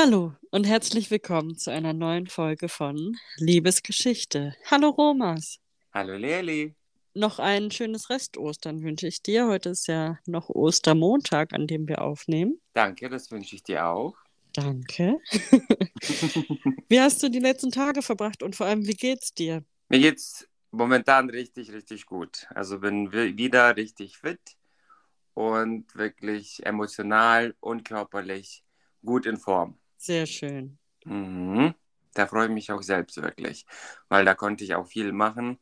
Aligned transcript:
Hallo 0.00 0.32
und 0.52 0.62
herzlich 0.62 1.10
willkommen 1.10 1.58
zu 1.58 1.72
einer 1.72 1.92
neuen 1.92 2.28
Folge 2.28 2.68
von 2.68 3.16
Liebesgeschichte. 3.38 4.54
Hallo 4.70 4.90
Romas. 4.90 5.58
Hallo 5.92 6.14
Leli. 6.14 6.76
Noch 7.14 7.40
ein 7.40 7.72
schönes 7.72 8.08
Rest-Ostern 8.08 8.84
wünsche 8.84 9.08
ich 9.08 9.24
dir. 9.24 9.48
Heute 9.48 9.70
ist 9.70 9.88
ja 9.88 10.20
noch 10.24 10.50
Ostermontag, 10.50 11.52
an 11.52 11.66
dem 11.66 11.88
wir 11.88 12.00
aufnehmen. 12.00 12.60
Danke, 12.74 13.08
das 13.08 13.32
wünsche 13.32 13.56
ich 13.56 13.64
dir 13.64 13.86
auch. 13.86 14.14
Danke. 14.52 15.18
wie 16.88 17.00
hast 17.00 17.20
du 17.24 17.28
die 17.28 17.40
letzten 17.40 17.72
Tage 17.72 18.00
verbracht 18.00 18.44
und 18.44 18.54
vor 18.54 18.68
allem, 18.68 18.86
wie 18.86 18.94
geht's 18.94 19.34
dir? 19.34 19.64
Mir 19.88 19.98
geht's 19.98 20.46
momentan 20.70 21.28
richtig, 21.28 21.72
richtig 21.72 22.06
gut. 22.06 22.46
Also 22.54 22.78
bin 22.78 23.10
wieder 23.12 23.74
richtig 23.74 24.18
fit 24.18 24.56
und 25.34 25.92
wirklich 25.96 26.64
emotional 26.64 27.56
und 27.58 27.84
körperlich 27.84 28.62
gut 29.04 29.26
in 29.26 29.38
Form. 29.38 29.76
Sehr 29.98 30.26
schön. 30.26 30.78
Mhm. 31.04 31.74
Da 32.14 32.26
freue 32.26 32.46
ich 32.46 32.52
mich 32.52 32.72
auch 32.72 32.82
selbst 32.82 33.20
wirklich, 33.22 33.66
weil 34.08 34.24
da 34.24 34.34
konnte 34.34 34.64
ich 34.64 34.74
auch 34.74 34.86
viel 34.86 35.12
machen. 35.12 35.58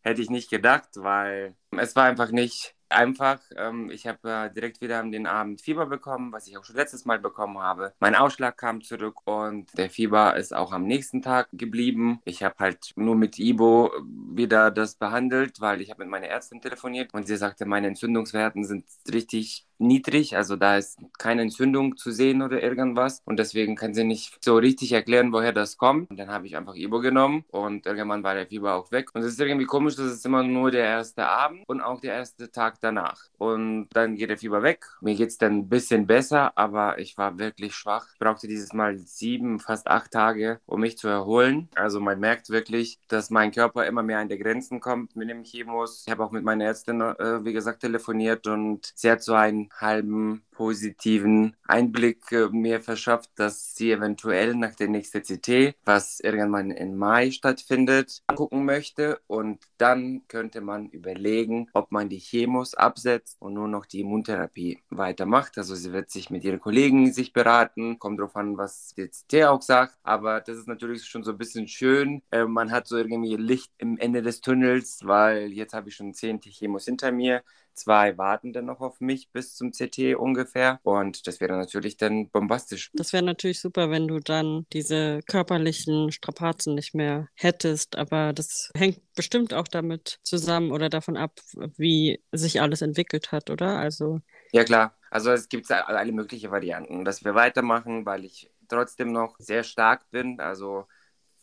Hätte 0.00 0.22
ich 0.22 0.30
nicht 0.30 0.50
gedacht, 0.50 0.88
weil 0.94 1.54
es 1.76 1.94
war 1.94 2.04
einfach 2.04 2.30
nicht 2.30 2.74
einfach. 2.88 3.40
Ähm, 3.56 3.90
ich 3.90 4.06
habe 4.06 4.30
äh, 4.30 4.50
direkt 4.52 4.80
wieder 4.80 5.00
an 5.00 5.12
den 5.12 5.26
Abend 5.26 5.60
Fieber 5.60 5.86
bekommen, 5.86 6.32
was 6.32 6.46
ich 6.46 6.56
auch 6.56 6.64
schon 6.64 6.76
letztes 6.76 7.04
Mal 7.04 7.18
bekommen 7.18 7.58
habe. 7.58 7.94
Mein 8.00 8.14
Ausschlag 8.14 8.56
kam 8.56 8.82
zurück 8.82 9.26
und 9.26 9.76
der 9.76 9.90
Fieber 9.90 10.36
ist 10.36 10.54
auch 10.54 10.72
am 10.72 10.84
nächsten 10.84 11.22
Tag 11.22 11.48
geblieben. 11.52 12.20
Ich 12.24 12.42
habe 12.42 12.56
halt 12.58 12.92
nur 12.96 13.14
mit 13.14 13.38
Ibo 13.38 13.92
wieder 14.34 14.70
das 14.70 14.96
behandelt, 14.96 15.60
weil 15.60 15.80
ich 15.80 15.90
habe 15.90 16.02
mit 16.02 16.10
meiner 16.10 16.28
Ärztin 16.28 16.60
telefoniert 16.60 17.12
und 17.14 17.26
sie 17.26 17.36
sagte, 17.36 17.66
meine 17.66 17.88
Entzündungswerten 17.88 18.64
sind 18.64 18.84
richtig 19.12 19.66
niedrig, 19.80 20.36
also 20.36 20.56
da 20.56 20.76
ist 20.76 20.98
keine 21.18 21.42
Entzündung 21.42 21.96
zu 21.96 22.10
sehen 22.10 22.42
oder 22.42 22.62
irgendwas 22.62 23.22
und 23.24 23.38
deswegen 23.38 23.76
kann 23.76 23.94
sie 23.94 24.04
nicht 24.04 24.42
so 24.44 24.56
richtig 24.56 24.92
erklären, 24.92 25.32
woher 25.32 25.52
das 25.52 25.76
kommt. 25.76 26.10
Und 26.10 26.18
dann 26.18 26.30
habe 26.30 26.46
ich 26.46 26.56
einfach 26.56 26.74
Ibo 26.74 27.00
genommen 27.00 27.44
und 27.50 27.86
irgendwann 27.86 28.22
war 28.22 28.34
der 28.34 28.46
Fieber 28.46 28.74
auch 28.74 28.92
weg. 28.92 29.10
Und 29.14 29.22
es 29.22 29.32
ist 29.32 29.40
irgendwie 29.40 29.66
komisch, 29.66 29.96
dass 29.96 30.06
es 30.06 30.24
immer 30.24 30.42
nur 30.42 30.70
der 30.70 30.84
erste 30.84 31.26
Abend 31.26 31.64
und 31.66 31.80
auch 31.80 32.00
der 32.00 32.14
erste 32.14 32.50
Tag 32.50 32.80
danach. 32.80 33.24
Und 33.38 33.88
dann 33.92 34.16
geht 34.16 34.30
der 34.30 34.38
Fieber 34.38 34.62
weg. 34.62 34.86
Mir 35.00 35.14
geht 35.14 35.30
es 35.30 35.38
dann 35.38 35.58
ein 35.58 35.68
bisschen 35.68 36.06
besser, 36.06 36.52
aber 36.56 36.98
ich 36.98 37.16
war 37.16 37.38
wirklich 37.38 37.74
schwach. 37.74 38.06
Ich 38.12 38.18
brauchte 38.18 38.46
dieses 38.46 38.72
Mal 38.72 38.98
sieben, 38.98 39.58
fast 39.58 39.88
acht 39.88 40.10
Tage, 40.10 40.60
um 40.66 40.80
mich 40.80 40.98
zu 40.98 41.08
erholen. 41.08 41.68
Also 41.74 42.00
man 42.00 42.20
merkt 42.20 42.50
wirklich, 42.50 42.98
dass 43.08 43.30
mein 43.30 43.50
Körper 43.50 43.86
immer 43.86 44.02
mehr 44.02 44.18
an 44.18 44.28
die 44.28 44.38
Grenzen 44.38 44.80
kommt 44.80 45.16
mit 45.16 45.30
dem 45.30 45.44
Chemos. 45.44 46.04
Ich 46.06 46.10
habe 46.12 46.24
auch 46.24 46.30
mit 46.30 46.44
meiner 46.44 46.64
Ärztin, 46.64 47.00
äh, 47.00 47.44
wie 47.44 47.52
gesagt, 47.52 47.80
telefoniert 47.80 48.46
und 48.46 48.92
sie 48.94 49.10
hat 49.10 49.22
so 49.22 49.34
einen 49.34 49.69
halben 49.72 50.42
positiven 50.52 51.56
Einblick 51.66 52.30
äh, 52.32 52.48
mir 52.50 52.82
verschafft, 52.82 53.30
dass 53.36 53.74
sie 53.74 53.92
eventuell 53.92 54.54
nach 54.54 54.74
der 54.74 54.88
nächsten 54.88 55.22
CT, 55.22 55.74
was 55.84 56.20
irgendwann 56.20 56.70
im 56.70 56.96
Mai 56.96 57.30
stattfindet, 57.30 58.22
gucken 58.34 58.64
möchte. 58.66 59.20
Und 59.26 59.60
dann 59.78 60.22
könnte 60.28 60.60
man 60.60 60.90
überlegen, 60.90 61.68
ob 61.72 61.92
man 61.92 62.10
die 62.10 62.18
Chemos 62.18 62.74
absetzt 62.74 63.36
und 63.40 63.54
nur 63.54 63.68
noch 63.68 63.86
die 63.86 64.00
Immuntherapie 64.00 64.80
weitermacht. 64.90 65.56
Also 65.56 65.74
sie 65.74 65.92
wird 65.92 66.10
sich 66.10 66.28
mit 66.28 66.44
ihren 66.44 66.60
Kollegen 66.60 67.12
sich 67.12 67.32
beraten, 67.32 67.98
kommt 67.98 68.18
darauf 68.18 68.36
an, 68.36 68.58
was 68.58 68.94
die 68.96 69.08
CT 69.08 69.44
auch 69.44 69.62
sagt. 69.62 69.96
Aber 70.02 70.40
das 70.40 70.58
ist 70.58 70.68
natürlich 70.68 71.04
schon 71.06 71.22
so 71.24 71.30
ein 71.32 71.38
bisschen 71.38 71.68
schön. 71.68 72.22
Äh, 72.30 72.44
man 72.44 72.70
hat 72.70 72.86
so 72.86 72.98
irgendwie 72.98 73.36
Licht 73.36 73.72
im 73.78 73.96
Ende 73.96 74.20
des 74.22 74.42
Tunnels, 74.42 75.00
weil 75.04 75.52
jetzt 75.52 75.72
habe 75.72 75.88
ich 75.88 75.96
schon 75.96 76.12
zehn 76.12 76.38
Chemos 76.40 76.84
hinter 76.84 77.12
mir. 77.12 77.42
Zwei 77.80 78.18
warten 78.18 78.52
dann 78.52 78.66
noch 78.66 78.80
auf 78.80 79.00
mich 79.00 79.30
bis 79.32 79.54
zum 79.54 79.72
CT 79.72 80.14
ungefähr. 80.16 80.80
Und 80.82 81.26
das 81.26 81.40
wäre 81.40 81.56
natürlich 81.56 81.96
dann 81.96 82.28
bombastisch. 82.28 82.90
Das 82.92 83.14
wäre 83.14 83.24
natürlich 83.24 83.58
super, 83.58 83.90
wenn 83.90 84.06
du 84.06 84.18
dann 84.18 84.66
diese 84.74 85.20
körperlichen 85.26 86.12
Strapazen 86.12 86.74
nicht 86.74 86.94
mehr 86.94 87.28
hättest. 87.34 87.96
Aber 87.96 88.34
das 88.34 88.70
hängt 88.76 89.00
bestimmt 89.14 89.54
auch 89.54 89.66
damit 89.66 90.18
zusammen 90.24 90.72
oder 90.72 90.90
davon 90.90 91.16
ab, 91.16 91.40
wie 91.78 92.22
sich 92.32 92.60
alles 92.60 92.82
entwickelt 92.82 93.32
hat, 93.32 93.48
oder? 93.48 93.78
Also. 93.78 94.20
Ja, 94.52 94.64
klar. 94.64 94.94
Also 95.10 95.30
es 95.30 95.48
gibt 95.48 95.70
alle 95.70 96.12
möglichen 96.12 96.50
Varianten, 96.50 97.06
dass 97.06 97.24
wir 97.24 97.34
weitermachen, 97.34 98.04
weil 98.04 98.26
ich 98.26 98.50
trotzdem 98.68 99.10
noch 99.10 99.36
sehr 99.38 99.64
stark 99.64 100.08
bin. 100.10 100.38
Also 100.38 100.84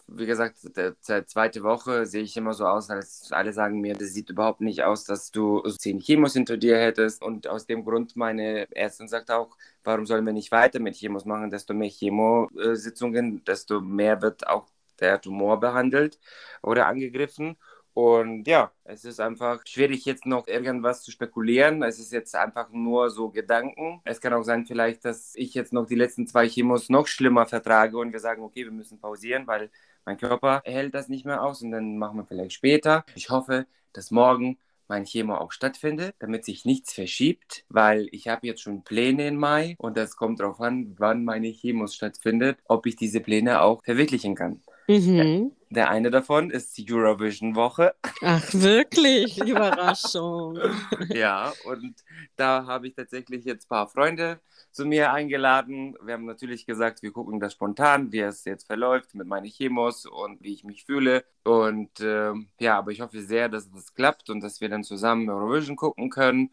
wie 0.07 0.25
gesagt, 0.25 0.57
der, 0.78 0.95
zweite 1.28 1.63
Woche 1.63 2.06
sehe 2.06 2.23
ich 2.23 2.38
immer 2.38 2.53
so 2.53 2.66
aus, 2.66 2.90
als 2.90 3.31
alle 3.31 3.51
sagen 3.53 3.81
mir, 3.81 3.94
das 3.94 4.13
sieht 4.13 4.29
überhaupt 4.29 4.62
nicht 4.62 4.84
aus, 4.84 5.03
dass 5.03 5.31
du 5.31 5.62
zehn 5.78 6.00
Chemos 6.00 6.34
hinter 6.34 6.57
dir 6.57 6.78
hättest. 6.78 7.22
Und 7.22 7.47
aus 7.47 7.66
dem 7.66 7.84
Grund, 7.84 8.16
meine 8.16 8.67
Ärztin 8.75 9.07
sagt 9.07 9.31
auch, 9.31 9.57
warum 9.84 10.06
sollen 10.06 10.25
wir 10.25 10.34
nicht 10.34 10.51
weiter 10.51 10.79
mit 10.79 10.96
Chemos 10.96 11.25
machen? 11.25 11.50
Desto 11.50 11.73
mehr 11.73 11.90
Chemositzungen, 11.90 13.44
desto 13.46 13.81
mehr 13.81 14.22
wird 14.22 14.47
auch 14.47 14.67
der 15.00 15.22
Tumor 15.22 15.59
behandelt 15.59 16.19
oder 16.62 16.88
angegriffen. 16.88 17.57
Und 17.94 18.47
ja, 18.47 18.72
es 18.84 19.06
ist 19.06 19.19
einfach 19.19 19.66
schwierig 19.66 20.06
jetzt 20.06 20.28
noch 20.28 20.47
irgendwas 20.47 21.01
zu 21.01 21.12
spekulieren. 21.12 21.81
Es 21.81 21.97
ist 22.00 22.13
jetzt 22.13 22.35
einfach 22.35 22.69
nur 22.72 23.09
so 23.09 23.29
Gedanken. 23.31 24.01
Es 24.06 24.22
kann 24.22 24.34
auch 24.34 24.44
sein 24.44 24.67
vielleicht, 24.67 25.03
dass 25.03 25.34
ich 25.35 25.56
jetzt 25.56 25.73
noch 25.73 25.88
die 25.88 25.96
letzten 25.96 26.28
zwei 26.28 26.47
Chemos 26.47 26.90
noch 26.90 27.07
schlimmer 27.07 27.47
vertrage 27.47 27.97
und 27.97 28.13
wir 28.13 28.19
sagen, 28.19 28.44
okay, 28.44 28.66
wir 28.66 28.72
müssen 28.72 29.00
pausieren, 29.00 29.47
weil 29.47 29.72
mein 30.07 30.18
Körper 30.18 30.62
hält 30.63 30.95
das 30.95 31.09
nicht 31.09 31.25
mehr 31.25 31.44
aus 31.44 31.62
und 31.62 31.72
dann 31.72 31.97
machen 31.97 32.19
wir 32.19 32.25
vielleicht 32.25 32.53
später. 32.53 33.03
Ich 33.13 33.29
hoffe, 33.29 33.68
dass 33.91 34.09
morgen 34.09 34.57
mein 34.88 35.03
Chemo 35.03 35.35
auch 35.35 35.51
stattfindet, 35.51 36.16
damit 36.19 36.45
sich 36.45 36.63
nichts 36.63 36.94
verschiebt, 36.94 37.66
weil 37.68 38.07
ich 38.13 38.29
habe 38.29 38.47
jetzt 38.47 38.62
schon 38.62 38.85
Pläne 38.85 39.28
in 39.28 39.35
Mai 39.35 39.75
und 39.78 39.97
das 39.97 40.16
kommt 40.16 40.40
darauf 40.40 40.62
an, 40.62 40.96
wann 40.97 41.25
meine 41.25 41.51
Chemos 41.51 41.94
stattfindet, 41.94 42.57
ob 42.69 42.85
ich 42.85 42.96
diese 42.96 43.19
Pläne 43.19 43.62
auch 43.62 43.84
verwirklichen 43.84 44.34
kann. 44.34 44.62
Mhm. 44.88 45.52
Der 45.70 45.90
eine 45.90 46.09
davon 46.12 46.50
ist 46.50 46.78
die 46.78 46.92
Eurovision-Woche. 46.92 47.94
Ach, 48.22 48.53
wirklich? 48.53 49.38
Überraschung. 49.46 50.58
ja, 51.09 51.52
und 51.66 51.96
da 52.38 52.66
habe 52.66 52.88
ich 52.88 52.96
tatsächlich 52.96 53.44
jetzt 53.44 53.66
ein 53.66 53.70
paar 53.70 53.88
Freunde 53.88 54.40
zu 54.72 54.86
mir 54.86 55.12
eingeladen. 55.12 55.97
Wir 56.02 56.14
haben 56.14 56.26
natürlich 56.26 56.66
gesagt, 56.66 57.02
wir 57.02 57.12
gucken 57.12 57.42
das 57.42 57.53
spontan, 57.53 58.14
wie 58.14 58.20
es 58.20 58.46
jetzt 58.46 58.66
verläuft 58.68 59.14
mit 59.14 59.28
meinen 59.28 59.47
Chemos 59.47 60.06
und 60.06 60.42
wie 60.42 60.53
ich 60.53 60.64
mich 60.64 60.86
fühle. 60.86 61.26
Und 61.44 62.00
äh, 62.00 62.31
ja, 62.59 62.78
aber 62.78 62.92
ich 62.92 63.02
hoffe 63.02 63.22
sehr, 63.22 63.50
dass 63.50 63.70
das 63.70 63.94
klappt 63.94 64.30
und 64.30 64.40
dass 64.40 64.62
wir 64.62 64.70
dann 64.70 64.86
zusammen 64.86 65.30
Eurovision 65.30 65.76
gucken 65.76 66.09
können 66.09 66.52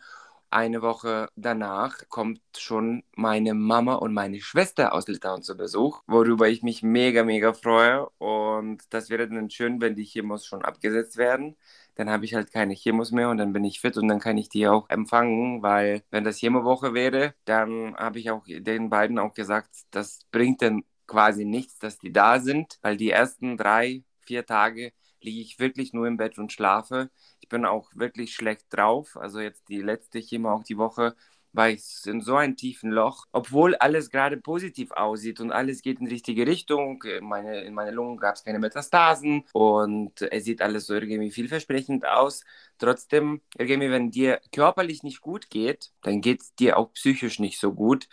eine 0.55 0.83
Woche 0.83 1.29
danach 1.37 2.09
kommt 2.09 2.41
schon 2.57 3.03
meine 3.17 3.55
Mama 3.55 3.95
und 3.95 4.15
meine 4.15 4.41
Schwester 4.41 4.93
aus 4.93 5.09
Litauen 5.09 5.43
zu 5.43 5.57
Besuch, 5.57 6.03
worüber 6.07 6.49
ich 6.49 6.63
mich 6.63 6.83
mega, 6.83 7.25
mega 7.25 7.53
freue. 7.53 8.09
Und 8.19 8.83
das 8.91 9.11
wäre 9.11 9.29
dann 9.29 9.51
schön, 9.51 9.81
wenn 9.81 9.97
die 9.97 10.05
Chemos 10.05 10.47
schon 10.47 10.65
abgesetzt 10.65 11.17
werden. 11.17 11.57
Dann 11.97 12.11
habe 12.11 12.25
ich 12.25 12.35
halt 12.35 12.53
keine 12.53 12.75
Chemos 12.75 13.11
mehr 13.13 13.31
und 13.31 13.39
dann 13.39 13.53
bin 13.53 13.65
ich 13.65 13.81
fit 13.81 13.97
und 13.97 14.09
dann 14.09 14.21
kann 14.21 14.39
ich 14.39 14.49
die 14.49 14.67
auch 14.69 14.89
empfangen, 14.91 15.63
weil 15.63 16.03
wenn 16.11 16.25
das 16.25 16.39
Chemowoche 16.39 16.95
wäre, 16.95 17.35
dann 17.45 17.97
habe 17.97 18.19
ich 18.19 18.31
auch 18.31 18.45
den 18.47 18.91
beiden 18.91 19.19
auch 19.19 19.35
gesagt, 19.35 19.71
das 19.91 20.21
bringt 20.31 20.63
dann 20.63 20.85
quasi 21.07 21.45
nichts, 21.45 21.79
dass 21.79 21.99
die 21.99 22.13
da 22.13 22.41
sind, 22.41 22.79
weil 22.83 22.97
die 22.97 23.11
ersten 23.11 23.57
drei, 23.57 24.03
vier 24.27 24.47
Tage 24.47 24.93
liege 25.25 25.41
ich 25.41 25.59
wirklich 25.59 25.93
nur 25.93 26.07
im 26.07 26.17
Bett 26.17 26.39
und 26.39 26.53
schlafe. 26.53 27.11
Ich 27.41 27.49
bin 27.49 27.65
auch 27.65 27.91
wirklich 27.95 28.35
schlecht 28.35 28.67
drauf. 28.71 29.17
Also 29.17 29.41
jetzt 29.41 29.69
die 29.69 29.83
letzte 29.83 30.21
Chemo, 30.21 30.51
auch 30.53 30.65
die 30.65 30.79
Woche, 30.79 31.17
war 31.55 31.69
ich 31.71 31.85
in 32.07 32.21
so 32.21 32.37
einem 32.37 32.57
tiefen 32.57 32.91
Loch, 32.91 33.27
obwohl 33.33 33.77
alles 33.77 34.11
gerade 34.11 34.37
positiv 34.37 34.91
aussieht 34.91 35.41
und 35.41 35.53
alles 35.53 35.83
geht 35.83 36.01
in 36.01 36.07
die 36.07 36.13
richtige 36.13 36.47
Richtung. 36.47 37.03
Meine, 37.21 37.63
in 37.63 37.75
meinen 37.75 37.95
Lungen 37.95 38.17
gab 38.19 38.35
es 38.35 38.45
keine 38.45 38.59
Metastasen 38.59 39.45
und 39.53 40.21
es 40.21 40.45
sieht 40.45 40.61
alles 40.61 40.87
so 40.87 40.95
irgendwie 40.95 41.31
vielversprechend 41.31 42.07
aus. 42.07 42.45
Trotzdem, 42.79 43.41
irgendwie, 43.57 43.91
wenn 43.91 44.11
dir 44.11 44.41
körperlich 44.53 45.03
nicht 45.05 45.21
gut 45.21 45.49
geht, 45.49 45.93
dann 46.03 46.21
geht 46.21 46.43
es 46.43 46.55
dir 46.57 46.77
auch 46.77 46.93
psychisch 46.93 47.39
nicht 47.39 47.61
so 47.61 47.73
gut. 47.73 48.09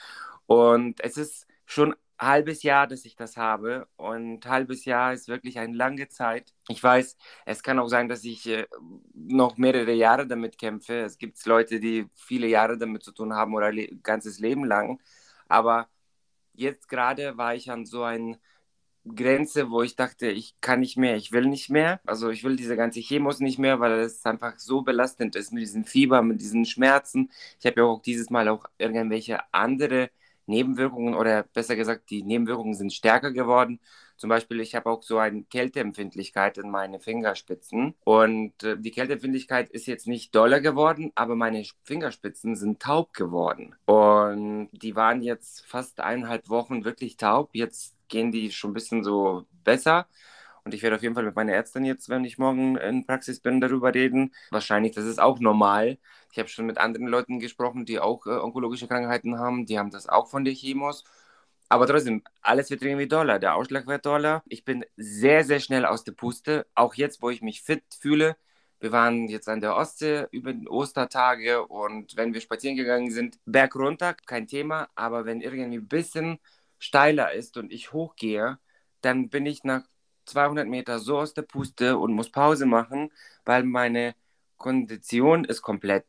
Und 0.46 1.04
es 1.04 1.18
ist 1.18 1.48
schon 1.66 1.96
halbes 2.22 2.64
Jahr, 2.64 2.88
dass 2.88 3.06
ich 3.06 3.16
das 3.16 3.36
habe. 3.38 3.88
Und 3.98 4.46
halbes 4.46 4.86
Jahr 4.86 5.14
ist 5.14 5.28
wirklich 5.28 5.60
eine 5.60 5.76
lange 5.76 6.08
Zeit. 6.08 6.54
Ich 6.70 6.82
weiß, 6.82 7.18
es 7.46 7.64
kann 7.64 7.80
auch 7.80 7.88
sein, 7.88 8.08
dass 8.10 8.24
ich 8.24 8.48
äh, 8.48 8.68
noch 9.14 9.58
mehrere 9.58 9.94
Jahre 9.94 10.28
damit 10.28 10.58
kämpfe. 10.58 11.00
Es 11.02 11.18
gibt 11.18 11.44
Leute, 11.46 11.80
die 11.80 12.08
viele 12.16 12.48
Jahre 12.48 12.78
damit 12.78 13.04
zu 13.04 13.12
tun 13.12 13.34
haben 13.34 13.54
oder 13.56 13.72
le 13.72 13.88
ganzes 14.04 14.40
Leben 14.40 14.66
lang. 14.66 15.02
Aber 15.48 15.90
jetzt 16.54 16.88
gerade 16.90 17.38
war 17.38 17.56
ich 17.56 17.72
an 17.72 17.86
so 17.86 18.04
einer 18.04 18.38
Grenze, 19.16 19.72
wo 19.72 19.82
ich 19.82 19.96
dachte, 19.96 20.28
ich 20.30 20.56
kann 20.62 20.80
nicht 20.82 20.96
mehr, 20.98 21.16
ich 21.16 21.32
will 21.32 21.48
nicht 21.48 21.70
mehr. 21.70 22.00
Also 22.06 22.30
ich 22.30 22.44
will 22.44 22.56
diese 22.56 22.78
ganze 22.78 23.02
Chemos 23.02 23.40
nicht 23.40 23.58
mehr, 23.60 23.80
weil 23.80 23.94
es 24.02 24.24
einfach 24.26 24.60
so 24.60 24.84
belastend 24.84 25.36
ist 25.36 25.52
mit 25.52 25.64
diesem 25.64 25.86
Fieber, 25.86 26.22
mit 26.22 26.40
diesen 26.42 26.66
Schmerzen. 26.66 27.32
Ich 27.60 27.66
habe 27.66 27.82
ja 27.82 27.86
auch 27.88 28.02
dieses 28.02 28.30
Mal 28.30 28.48
auch 28.48 28.66
irgendwelche 28.78 29.40
andere 29.54 30.12
Nebenwirkungen 30.52 31.16
oder 31.16 31.44
besser 31.44 31.76
gesagt, 31.76 32.12
die 32.12 32.22
Nebenwirkungen 32.22 32.76
sind 32.76 32.94
stärker 32.94 33.32
geworden. 33.32 33.80
Zum 34.18 34.30
Beispiel, 34.30 34.60
ich 34.60 34.76
habe 34.76 34.88
auch 34.88 35.02
so 35.02 35.18
eine 35.18 35.42
Kälteempfindlichkeit 35.44 36.60
in 36.60 36.70
meine 36.70 37.00
Fingerspitzen. 37.00 37.96
Und 38.04 38.62
äh, 38.64 38.78
die 38.78 38.92
Kälteempfindlichkeit 38.92 39.72
ist 39.72 39.88
jetzt 39.88 40.06
nicht 40.06 40.36
doller 40.36 40.62
geworden, 40.62 41.12
aber 41.16 41.36
meine 41.36 41.64
Fingerspitzen 41.84 42.56
sind 42.56 42.80
taub 42.80 43.14
geworden. 43.14 43.76
Und 43.86 44.70
die 44.74 44.96
waren 44.96 45.24
jetzt 45.24 45.66
fast 45.66 46.00
eineinhalb 46.02 46.50
Wochen 46.50 46.86
wirklich 46.86 47.18
taub. 47.18 47.50
Jetzt 47.54 47.96
gehen 48.10 48.32
die 48.32 48.52
schon 48.52 48.72
ein 48.72 48.76
bisschen 48.76 49.04
so 49.04 49.48
besser. 49.64 50.06
Und 50.64 50.74
ich 50.74 50.84
werde 50.84 50.96
auf 50.96 51.02
jeden 51.02 51.16
Fall 51.16 51.24
mit 51.24 51.36
meiner 51.36 51.54
Ärztin 51.54 51.86
jetzt, 51.86 52.10
wenn 52.10 52.24
ich 52.24 52.38
morgen 52.38 52.78
in 52.78 53.06
Praxis 53.06 53.40
bin, 53.40 53.62
darüber 53.62 53.94
reden. 53.94 54.34
Wahrscheinlich, 54.52 54.94
das 54.94 55.06
ist 55.06 55.20
auch 55.20 55.40
normal. 55.40 55.98
Ich 56.32 56.40
habe 56.40 56.50
schon 56.50 56.66
mit 56.66 56.78
anderen 56.78 57.08
Leuten 57.08 57.40
gesprochen, 57.40 57.86
die 57.86 58.00
auch 58.00 58.26
äh, 58.28 58.32
onkologische 58.32 58.88
Krankheiten 58.88 59.40
haben. 59.40 59.66
Die 59.66 59.80
haben 59.80 59.90
das 59.92 60.08
auch 60.08 60.30
von 60.30 60.46
der 60.46 60.54
Chemos. 60.54 61.04
Aber 61.70 61.88
trotzdem, 61.88 62.24
alles 62.42 62.70
wird 62.70 62.84
irgendwie 62.84 63.08
doller. 63.08 63.40
Der 63.40 63.56
Ausschlag 63.56 63.88
wird 63.88 64.06
doller. 64.06 64.44
Ich 64.48 64.66
bin 64.66 64.86
sehr, 64.98 65.44
sehr 65.46 65.60
schnell 65.60 65.86
aus 65.86 66.04
der 66.04 66.12
Puste. 66.12 66.68
Auch 66.76 66.96
jetzt, 66.96 67.22
wo 67.22 67.30
ich 67.30 67.42
mich 67.42 67.62
fit 67.62 67.84
fühle. 68.00 68.36
Wir 68.80 68.92
waren 68.92 69.28
jetzt 69.30 69.48
an 69.48 69.62
der 69.62 69.76
Ostsee 69.76 70.26
über 70.32 70.54
den 70.54 70.68
Ostertage 70.68 71.66
und 71.66 72.18
wenn 72.18 72.34
wir 72.34 72.42
spazieren 72.42 72.76
gegangen 72.76 73.12
sind, 73.12 73.40
Berg 73.46 73.76
runter, 73.76 74.16
kein 74.26 74.48
Thema. 74.48 74.90
Aber 74.96 75.26
wenn 75.26 75.40
irgendwie 75.42 75.78
ein 75.78 75.88
bisschen 75.88 76.40
steiler 76.80 77.32
ist 77.32 77.58
und 77.58 77.72
ich 77.72 77.94
hochgehe, 77.94 78.58
dann 79.02 79.30
bin 79.30 79.46
ich 79.46 79.64
nach 79.64 79.84
200 80.32 80.68
Meter 80.68 81.00
so 81.00 81.20
aus 81.20 81.34
der 81.34 81.44
Puste 81.44 81.98
und 81.98 82.14
muss 82.14 82.30
Pause 82.32 82.66
machen, 82.66 83.12
weil 83.46 83.64
meine 83.64 84.16
Kondition 84.58 85.46
ist 85.46 85.62
komplett 85.62 86.06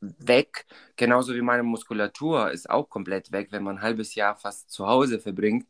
weg. 0.00 0.66
Genauso 0.96 1.34
wie 1.34 1.42
meine 1.42 1.62
Muskulatur 1.62 2.50
ist 2.50 2.70
auch 2.70 2.88
komplett 2.88 3.32
weg, 3.32 3.48
wenn 3.50 3.62
man 3.62 3.76
ein 3.78 3.82
halbes 3.82 4.14
Jahr 4.14 4.36
fast 4.36 4.70
zu 4.70 4.86
Hause 4.86 5.20
verbringt. 5.20 5.66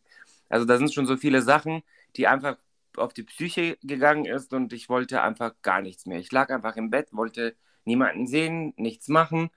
Also 0.49 0.67
da 0.67 0.79
sind 0.79 0.93
schon 0.93 1.07
so 1.07 1.17
viele 1.17 1.43
Sachen, 1.43 1.83
die 2.17 2.27
einfach 2.27 2.57
auf 2.97 3.13
die 3.13 3.23
Psyche 3.25 3.79
gegangen 3.83 4.25
ist 4.25 4.53
und 4.53 4.73
ich 4.73 4.89
wollte 4.89 5.23
einfach 5.23 5.55
gar 5.63 5.83
nichts 5.83 6.07
mehr. 6.07 6.19
Ich 6.19 6.33
lag 6.33 6.51
einfach 6.51 6.77
im 6.77 6.91
Bett, 6.91 7.09
wollte 7.13 7.57
niemanden 7.85 8.27
sehen, 8.27 8.73
nichts 8.77 9.09
machen. 9.09 9.51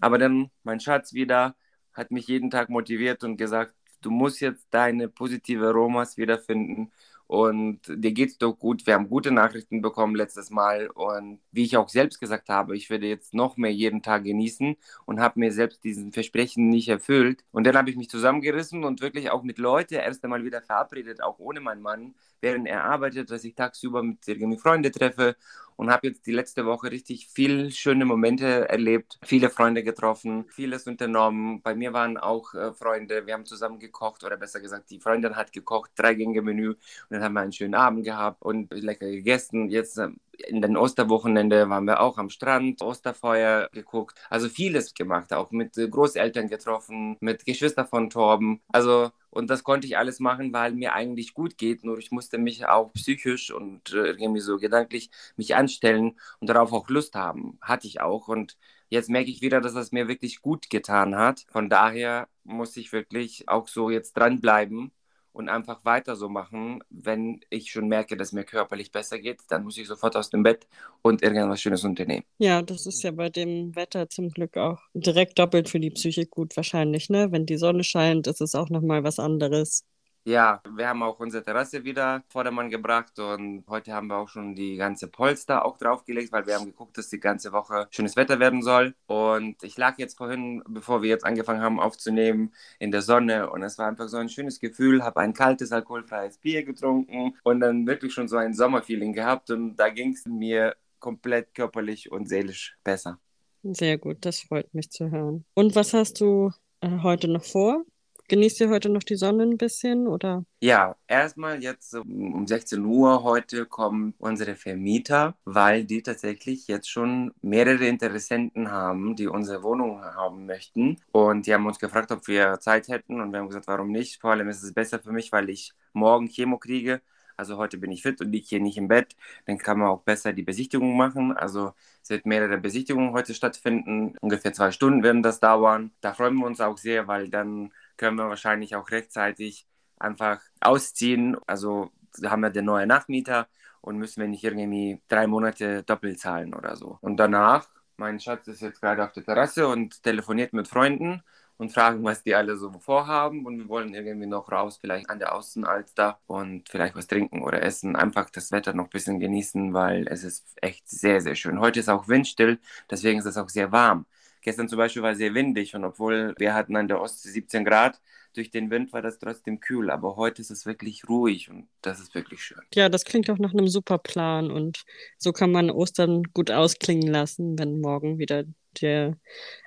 Aber 0.00 0.18
dann 0.18 0.50
mein 0.64 0.80
Schatz 0.80 1.12
wieder 1.12 1.56
hat 1.92 2.10
mich 2.10 2.26
jeden 2.28 2.50
Tag 2.50 2.68
motiviert 2.68 3.24
und 3.24 3.36
gesagt, 3.36 3.74
du 4.02 4.10
musst 4.10 4.40
jetzt 4.40 4.66
deine 4.70 5.08
positive 5.08 5.68
Aromas 5.68 6.16
wiederfinden 6.16 6.92
und 7.26 7.80
dir 7.88 8.12
geht's 8.12 8.38
doch 8.38 8.52
gut. 8.58 8.86
Wir 8.86 8.94
haben 8.94 9.08
gute 9.08 9.30
Nachrichten 9.30 9.80
bekommen 9.80 10.14
letztes 10.14 10.50
Mal 10.50 10.88
und 10.88 11.40
wie 11.52 11.64
ich 11.64 11.76
auch 11.76 11.88
selbst 11.88 12.20
gesagt 12.20 12.48
habe, 12.48 12.76
ich 12.76 12.90
werde 12.90 13.06
jetzt 13.06 13.34
noch 13.34 13.56
mehr 13.56 13.72
jeden 13.72 14.02
Tag 14.02 14.24
genießen 14.24 14.76
und 15.06 15.20
habe 15.20 15.40
mir 15.40 15.52
selbst 15.52 15.84
diesen 15.84 16.12
Versprechen 16.12 16.68
nicht 16.68 16.88
erfüllt. 16.88 17.44
Und 17.52 17.66
dann 17.66 17.76
habe 17.76 17.90
ich 17.90 17.96
mich 17.96 18.10
zusammengerissen 18.10 18.84
und 18.84 19.00
wirklich 19.00 19.30
auch 19.30 19.42
mit 19.42 19.58
Leuten 19.58 19.94
erst 19.94 20.24
einmal 20.24 20.44
wieder 20.44 20.62
verabredet, 20.62 21.22
auch 21.22 21.38
ohne 21.38 21.60
meinen 21.60 21.82
Mann, 21.82 22.14
während 22.40 22.66
er 22.68 22.84
arbeitet, 22.84 23.30
dass 23.30 23.44
ich 23.44 23.54
tagsüber 23.54 24.02
mit 24.02 24.26
irgendwie 24.28 24.58
Freunde 24.58 24.90
treffe 24.90 25.36
und 25.76 25.90
habe 25.90 26.08
jetzt 26.08 26.26
die 26.26 26.32
letzte 26.32 26.66
Woche 26.66 26.90
richtig 26.90 27.28
viele 27.32 27.70
schöne 27.70 28.04
Momente 28.04 28.68
erlebt, 28.68 29.18
viele 29.22 29.50
Freunde 29.50 29.82
getroffen, 29.82 30.46
vieles 30.48 30.86
unternommen. 30.86 31.62
Bei 31.62 31.74
mir 31.74 31.92
waren 31.92 32.16
auch 32.16 32.54
äh, 32.54 32.72
Freunde, 32.72 33.26
wir 33.26 33.34
haben 33.34 33.46
zusammen 33.46 33.78
gekocht 33.78 34.24
oder 34.24 34.36
besser 34.36 34.60
gesagt, 34.60 34.90
die 34.90 35.00
Freundin 35.00 35.36
hat 35.36 35.52
gekocht, 35.52 35.90
drei 35.96 36.14
Gänge 36.14 36.42
Menü 36.42 36.70
und 36.70 36.78
dann 37.10 37.22
haben 37.22 37.34
wir 37.34 37.40
einen 37.40 37.52
schönen 37.52 37.74
Abend 37.74 38.04
gehabt 38.04 38.42
und 38.42 38.72
lecker 38.72 39.06
gegessen. 39.06 39.68
Jetzt 39.68 39.98
äh, 39.98 40.08
in 40.48 40.62
den 40.62 40.76
Osterwochenende 40.76 41.68
waren 41.68 41.84
wir 41.84 42.00
auch 42.00 42.18
am 42.18 42.30
Strand, 42.30 42.82
Osterfeuer 42.82 43.68
geguckt, 43.72 44.18
also 44.30 44.48
vieles 44.48 44.94
gemacht, 44.94 45.32
auch 45.32 45.50
mit 45.50 45.74
Großeltern 45.74 46.48
getroffen, 46.48 47.16
mit 47.20 47.44
Geschwistern 47.44 47.86
von 47.86 48.10
Torben. 48.10 48.60
Also 48.72 49.10
und 49.34 49.50
das 49.50 49.64
konnte 49.64 49.86
ich 49.88 49.98
alles 49.98 50.20
machen, 50.20 50.52
weil 50.52 50.72
mir 50.74 50.94
eigentlich 50.94 51.34
gut 51.34 51.58
geht. 51.58 51.84
Nur 51.84 51.98
ich 51.98 52.12
musste 52.12 52.38
mich 52.38 52.66
auch 52.66 52.92
psychisch 52.92 53.50
und 53.50 53.92
äh, 53.92 54.12
irgendwie 54.12 54.40
so 54.40 54.58
gedanklich 54.58 55.10
mich 55.36 55.56
anstellen 55.56 56.18
und 56.40 56.48
darauf 56.48 56.72
auch 56.72 56.88
Lust 56.88 57.16
haben. 57.16 57.58
Hatte 57.60 57.88
ich 57.88 58.00
auch. 58.00 58.28
Und 58.28 58.56
jetzt 58.90 59.10
merke 59.10 59.30
ich 59.30 59.42
wieder, 59.42 59.60
dass 59.60 59.74
es 59.74 59.90
mir 59.90 60.06
wirklich 60.06 60.40
gut 60.40 60.70
getan 60.70 61.16
hat. 61.16 61.44
Von 61.50 61.68
daher 61.68 62.28
muss 62.44 62.76
ich 62.76 62.92
wirklich 62.92 63.48
auch 63.48 63.66
so 63.66 63.90
jetzt 63.90 64.12
dranbleiben 64.16 64.92
und 65.34 65.48
einfach 65.48 65.84
weiter 65.84 66.16
so 66.16 66.28
machen. 66.28 66.82
Wenn 66.90 67.40
ich 67.50 67.70
schon 67.70 67.88
merke, 67.88 68.16
dass 68.16 68.32
mir 68.32 68.44
körperlich 68.44 68.92
besser 68.92 69.18
geht, 69.18 69.42
dann 69.48 69.64
muss 69.64 69.76
ich 69.76 69.86
sofort 69.86 70.16
aus 70.16 70.30
dem 70.30 70.42
Bett 70.42 70.66
und 71.02 71.22
irgendwas 71.22 71.60
Schönes 71.60 71.84
unternehmen. 71.84 72.24
Ja, 72.38 72.62
das 72.62 72.86
ist 72.86 73.02
ja 73.02 73.10
bei 73.10 73.30
dem 73.30 73.74
Wetter 73.74 74.08
zum 74.08 74.30
Glück 74.30 74.56
auch 74.56 74.80
direkt 74.94 75.38
doppelt 75.38 75.68
für 75.68 75.80
die 75.80 75.90
Psyche 75.90 76.26
gut 76.26 76.56
wahrscheinlich, 76.56 77.10
ne? 77.10 77.32
Wenn 77.32 77.46
die 77.46 77.56
Sonne 77.56 77.84
scheint, 77.84 78.26
ist 78.28 78.40
es 78.40 78.54
auch 78.54 78.70
nochmal 78.70 79.02
was 79.04 79.18
anderes. 79.18 79.84
Ja, 80.26 80.62
wir 80.74 80.88
haben 80.88 81.02
auch 81.02 81.20
unsere 81.20 81.44
Terrasse 81.44 81.84
wieder 81.84 82.24
Vordermann 82.28 82.70
gebracht 82.70 83.18
und 83.18 83.62
heute 83.68 83.92
haben 83.92 84.06
wir 84.06 84.16
auch 84.16 84.28
schon 84.30 84.54
die 84.54 84.76
ganze 84.76 85.06
Polster 85.06 85.66
auch 85.66 85.76
draufgelegt, 85.76 86.32
weil 86.32 86.46
wir 86.46 86.54
haben 86.54 86.64
geguckt, 86.64 86.96
dass 86.96 87.10
die 87.10 87.20
ganze 87.20 87.52
Woche 87.52 87.88
schönes 87.90 88.16
Wetter 88.16 88.40
werden 88.40 88.62
soll. 88.62 88.94
Und 89.06 89.62
ich 89.62 89.76
lag 89.76 89.98
jetzt 89.98 90.16
vorhin, 90.16 90.62
bevor 90.66 91.02
wir 91.02 91.10
jetzt 91.10 91.26
angefangen 91.26 91.60
haben 91.60 91.78
aufzunehmen, 91.78 92.54
in 92.78 92.90
der 92.90 93.02
Sonne 93.02 93.50
und 93.50 93.62
es 93.62 93.76
war 93.76 93.86
einfach 93.86 94.08
so 94.08 94.16
ein 94.16 94.30
schönes 94.30 94.60
Gefühl, 94.60 95.04
habe 95.04 95.20
ein 95.20 95.34
kaltes, 95.34 95.72
alkoholfreies 95.72 96.38
Bier 96.38 96.64
getrunken 96.64 97.36
und 97.42 97.60
dann 97.60 97.86
wirklich 97.86 98.14
schon 98.14 98.26
so 98.26 98.38
ein 98.38 98.54
Sommerfeeling 98.54 99.12
gehabt 99.12 99.50
und 99.50 99.76
da 99.76 99.90
ging 99.90 100.14
es 100.14 100.24
mir 100.24 100.74
komplett 101.00 101.54
körperlich 101.54 102.10
und 102.10 102.30
seelisch 102.30 102.78
besser. 102.82 103.18
Sehr 103.62 103.98
gut, 103.98 104.24
das 104.24 104.40
freut 104.40 104.72
mich 104.72 104.90
zu 104.90 105.10
hören. 105.10 105.44
Und 105.52 105.76
was 105.76 105.92
hast 105.92 106.22
du 106.22 106.50
äh, 106.80 106.88
heute 107.02 107.28
noch 107.28 107.44
vor? 107.44 107.84
Genießt 108.28 108.60
ihr 108.60 108.70
heute 108.70 108.88
noch 108.88 109.02
die 109.02 109.16
Sonne 109.16 109.42
ein 109.42 109.58
bisschen 109.58 110.06
oder? 110.08 110.44
Ja, 110.60 110.96
erstmal 111.06 111.62
jetzt 111.62 111.94
um 111.94 112.46
16 112.46 112.82
Uhr 112.82 113.22
heute 113.22 113.66
kommen 113.66 114.14
unsere 114.18 114.56
Vermieter, 114.56 115.36
weil 115.44 115.84
die 115.84 116.02
tatsächlich 116.02 116.66
jetzt 116.66 116.88
schon 116.88 117.34
mehrere 117.42 117.86
Interessenten 117.86 118.70
haben, 118.70 119.14
die 119.14 119.26
unsere 119.26 119.62
Wohnung 119.62 120.02
haben 120.02 120.46
möchten. 120.46 120.96
Und 121.12 121.46
die 121.46 121.52
haben 121.52 121.66
uns 121.66 121.78
gefragt, 121.78 122.12
ob 122.12 122.26
wir 122.26 122.58
Zeit 122.60 122.88
hätten 122.88 123.20
und 123.20 123.30
wir 123.32 123.40
haben 123.40 123.48
gesagt, 123.48 123.66
warum 123.66 123.92
nicht? 123.92 124.22
Vor 124.22 124.30
allem 124.30 124.48
ist 124.48 124.62
es 124.62 124.72
besser 124.72 125.00
für 125.00 125.12
mich, 125.12 125.30
weil 125.30 125.50
ich 125.50 125.74
morgen 125.92 126.28
Chemo 126.28 126.56
kriege. 126.58 127.02
Also 127.36 127.56
heute 127.58 127.78
bin 127.78 127.90
ich 127.92 128.02
fit 128.02 128.20
und 128.20 128.30
liege 128.30 128.46
hier 128.46 128.60
nicht 128.60 128.78
im 128.78 128.88
Bett. 128.88 129.16
Dann 129.46 129.58
kann 129.58 129.78
man 129.78 129.88
auch 129.88 130.02
besser 130.02 130.32
die 130.32 130.42
Besichtigung 130.42 130.96
machen. 130.96 131.32
Also 131.36 131.72
es 132.02 132.10
wird 132.10 132.26
mehrere 132.26 132.58
Besichtigungen 132.58 133.12
heute 133.12 133.34
stattfinden. 133.34 134.16
Ungefähr 134.20 134.52
zwei 134.52 134.70
Stunden 134.70 135.02
werden 135.02 135.22
das 135.22 135.40
dauern. 135.40 135.92
Da 136.00 136.14
freuen 136.14 136.36
wir 136.36 136.46
uns 136.46 136.60
auch 136.60 136.78
sehr, 136.78 137.08
weil 137.08 137.28
dann 137.28 137.72
können 137.96 138.16
wir 138.16 138.28
wahrscheinlich 138.28 138.76
auch 138.76 138.90
rechtzeitig 138.90 139.66
einfach 139.98 140.40
ausziehen. 140.60 141.36
Also 141.46 141.90
haben 142.24 142.42
wir 142.42 142.50
den 142.50 142.66
neuen 142.66 142.88
Nachmieter 142.88 143.48
und 143.80 143.98
müssen 143.98 144.20
wir 144.20 144.28
nicht 144.28 144.44
irgendwie 144.44 145.00
drei 145.08 145.26
Monate 145.26 145.82
doppelt 145.82 146.20
zahlen 146.20 146.54
oder 146.54 146.76
so. 146.76 146.98
Und 147.00 147.16
danach, 147.18 147.68
mein 147.96 148.20
Schatz 148.20 148.48
ist 148.48 148.62
jetzt 148.62 148.80
gerade 148.80 149.04
auf 149.04 149.12
der 149.12 149.24
Terrasse 149.24 149.68
und 149.68 150.02
telefoniert 150.02 150.52
mit 150.52 150.68
Freunden 150.68 151.22
und 151.56 151.72
fragen, 151.72 152.02
was 152.04 152.22
die 152.22 152.34
alle 152.34 152.56
so 152.56 152.72
vorhaben. 152.72 153.46
Und 153.46 153.58
wir 153.58 153.68
wollen 153.68 153.94
irgendwie 153.94 154.26
noch 154.26 154.50
raus, 154.50 154.78
vielleicht 154.80 155.10
an 155.10 155.18
der 155.18 155.34
Außenalster 155.34 156.18
und 156.26 156.68
vielleicht 156.68 156.96
was 156.96 157.06
trinken 157.06 157.42
oder 157.42 157.62
essen. 157.62 157.96
Einfach 157.96 158.30
das 158.30 158.52
Wetter 158.52 158.72
noch 158.72 158.84
ein 158.84 158.90
bisschen 158.90 159.20
genießen, 159.20 159.72
weil 159.74 160.06
es 160.08 160.24
ist 160.24 160.46
echt 160.62 160.88
sehr, 160.88 161.20
sehr 161.20 161.34
schön. 161.34 161.60
Heute 161.60 161.80
ist 161.80 161.88
auch 161.88 162.08
windstill, 162.08 162.58
deswegen 162.90 163.18
ist 163.18 163.26
es 163.26 163.36
auch 163.36 163.48
sehr 163.48 163.70
warm. 163.72 164.06
Gestern 164.44 164.68
zum 164.68 164.76
Beispiel 164.76 165.00
war 165.00 165.14
sehr 165.14 165.32
windig 165.32 165.74
und 165.74 165.84
obwohl 165.84 166.34
wir 166.36 166.52
hatten 166.52 166.76
an 166.76 166.86
der 166.86 167.00
Ostsee 167.00 167.30
17 167.30 167.64
Grad, 167.64 167.98
durch 168.34 168.50
den 168.50 168.70
Wind 168.70 168.92
war 168.92 169.00
das 169.00 169.18
trotzdem 169.18 169.58
kühl. 169.58 169.90
Aber 169.90 170.16
heute 170.16 170.42
ist 170.42 170.50
es 170.50 170.66
wirklich 170.66 171.08
ruhig 171.08 171.48
und 171.48 171.66
das 171.80 171.98
ist 171.98 172.14
wirklich 172.14 172.42
schön. 172.42 172.60
Ja, 172.74 172.90
das 172.90 173.06
klingt 173.06 173.30
auch 173.30 173.38
nach 173.38 173.54
einem 173.54 173.68
super 173.68 173.96
Plan 173.96 174.50
und 174.50 174.84
so 175.16 175.32
kann 175.32 175.50
man 175.50 175.70
Ostern 175.70 176.24
gut 176.34 176.50
ausklingen 176.50 177.10
lassen, 177.10 177.58
wenn 177.58 177.80
morgen 177.80 178.18
wieder 178.18 178.44
der 178.82 179.16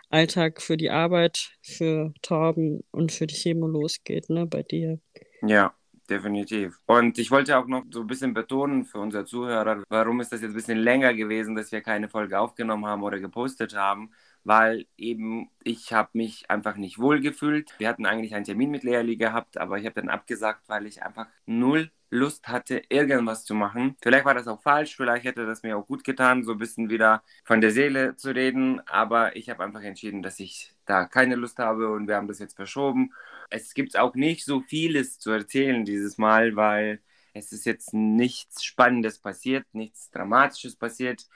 Alltag 0.10 0.62
für 0.62 0.78
die 0.78 0.92
Arbeit, 0.92 1.50
für 1.64 2.14
Torben 2.22 2.84
und 2.92 3.12
für 3.12 3.26
die 3.26 3.36
Chemo 3.36 3.66
losgeht, 3.66 4.30
ne, 4.30 4.46
bei 4.46 4.62
dir. 4.62 5.00
Ja, 5.42 5.74
definitiv. 6.08 6.78
Und 6.86 7.18
ich 7.18 7.32
wollte 7.32 7.58
auch 7.58 7.66
noch 7.66 7.84
so 7.90 8.02
ein 8.02 8.08
bisschen 8.08 8.36
betonen 8.36 8.86
für 8.86 9.00
unsere 9.00 9.26
Zuhörer, 9.26 9.84
warum 9.90 10.22
ist 10.22 10.32
das 10.32 10.42
jetzt 10.42 10.52
ein 10.52 10.56
bisschen 10.56 10.78
länger 10.78 11.16
gewesen, 11.16 11.56
dass 11.56 11.72
wir 11.72 11.82
keine 11.82 12.10
Folge 12.10 12.40
aufgenommen 12.40 12.86
haben 12.86 13.02
oder 13.02 13.20
gepostet 13.20 13.76
haben 13.76 14.12
weil 14.44 14.86
eben 14.98 15.50
ich 15.64 15.94
habe 15.94 16.10
mich 16.14 16.50
einfach 16.50 16.78
nicht 16.78 17.00
wohl 17.00 17.20
gefühlt. 17.22 17.74
Wir 17.78 17.90
hatten 17.90 18.06
eigentlich 18.06 18.36
einen 18.36 18.46
Termin 18.46 18.72
mit 18.72 18.84
Lehrli 18.84 19.18
gehabt, 19.18 19.58
aber 19.58 19.78
ich 19.78 19.86
habe 19.86 20.00
dann 20.02 20.10
abgesagt, 20.10 20.64
weil 20.68 20.86
ich 20.86 21.04
einfach 21.04 21.28
null 21.46 21.92
Lust 22.10 22.48
hatte, 22.48 22.82
irgendwas 22.90 23.44
zu 23.44 23.54
machen. 23.54 23.98
Vielleicht 24.02 24.26
war 24.26 24.34
das 24.34 24.48
auch 24.48 24.62
falsch, 24.62 24.96
vielleicht 24.96 25.26
hätte 25.26 25.46
das 25.46 25.64
mir 25.64 25.78
auch 25.78 25.86
gut 25.86 26.04
getan, 26.04 26.44
so 26.44 26.54
ein 26.54 26.58
bisschen 26.58 26.90
wieder 26.90 27.22
von 27.44 27.60
der 27.60 27.72
Seele 27.72 28.16
zu 28.16 28.34
reden, 28.34 28.80
aber 28.88 29.36
ich 29.36 29.50
habe 29.50 29.64
einfach 29.64 29.82
entschieden, 29.84 30.22
dass 30.22 30.40
ich 30.40 30.74
da 30.86 31.06
keine 31.06 31.36
Lust 31.36 31.60
habe 31.60 31.92
und 31.92 32.08
wir 32.08 32.16
haben 32.16 32.28
das 32.30 32.40
jetzt 32.40 32.56
verschoben. 32.56 33.12
Es 33.50 33.74
gibt 33.74 33.98
auch 33.98 34.16
nicht 34.16 34.46
so 34.46 34.62
vieles 34.62 35.20
zu 35.20 35.32
erzählen 35.32 35.84
dieses 35.84 36.18
Mal, 36.18 36.56
weil 36.56 37.02
es 37.34 37.52
ist 37.52 37.66
jetzt 37.66 37.94
nichts 37.94 38.64
Spannendes 38.64 39.20
passiert, 39.20 39.66
nichts 39.74 40.10
Dramatisches 40.12 40.76
passiert 40.78 41.28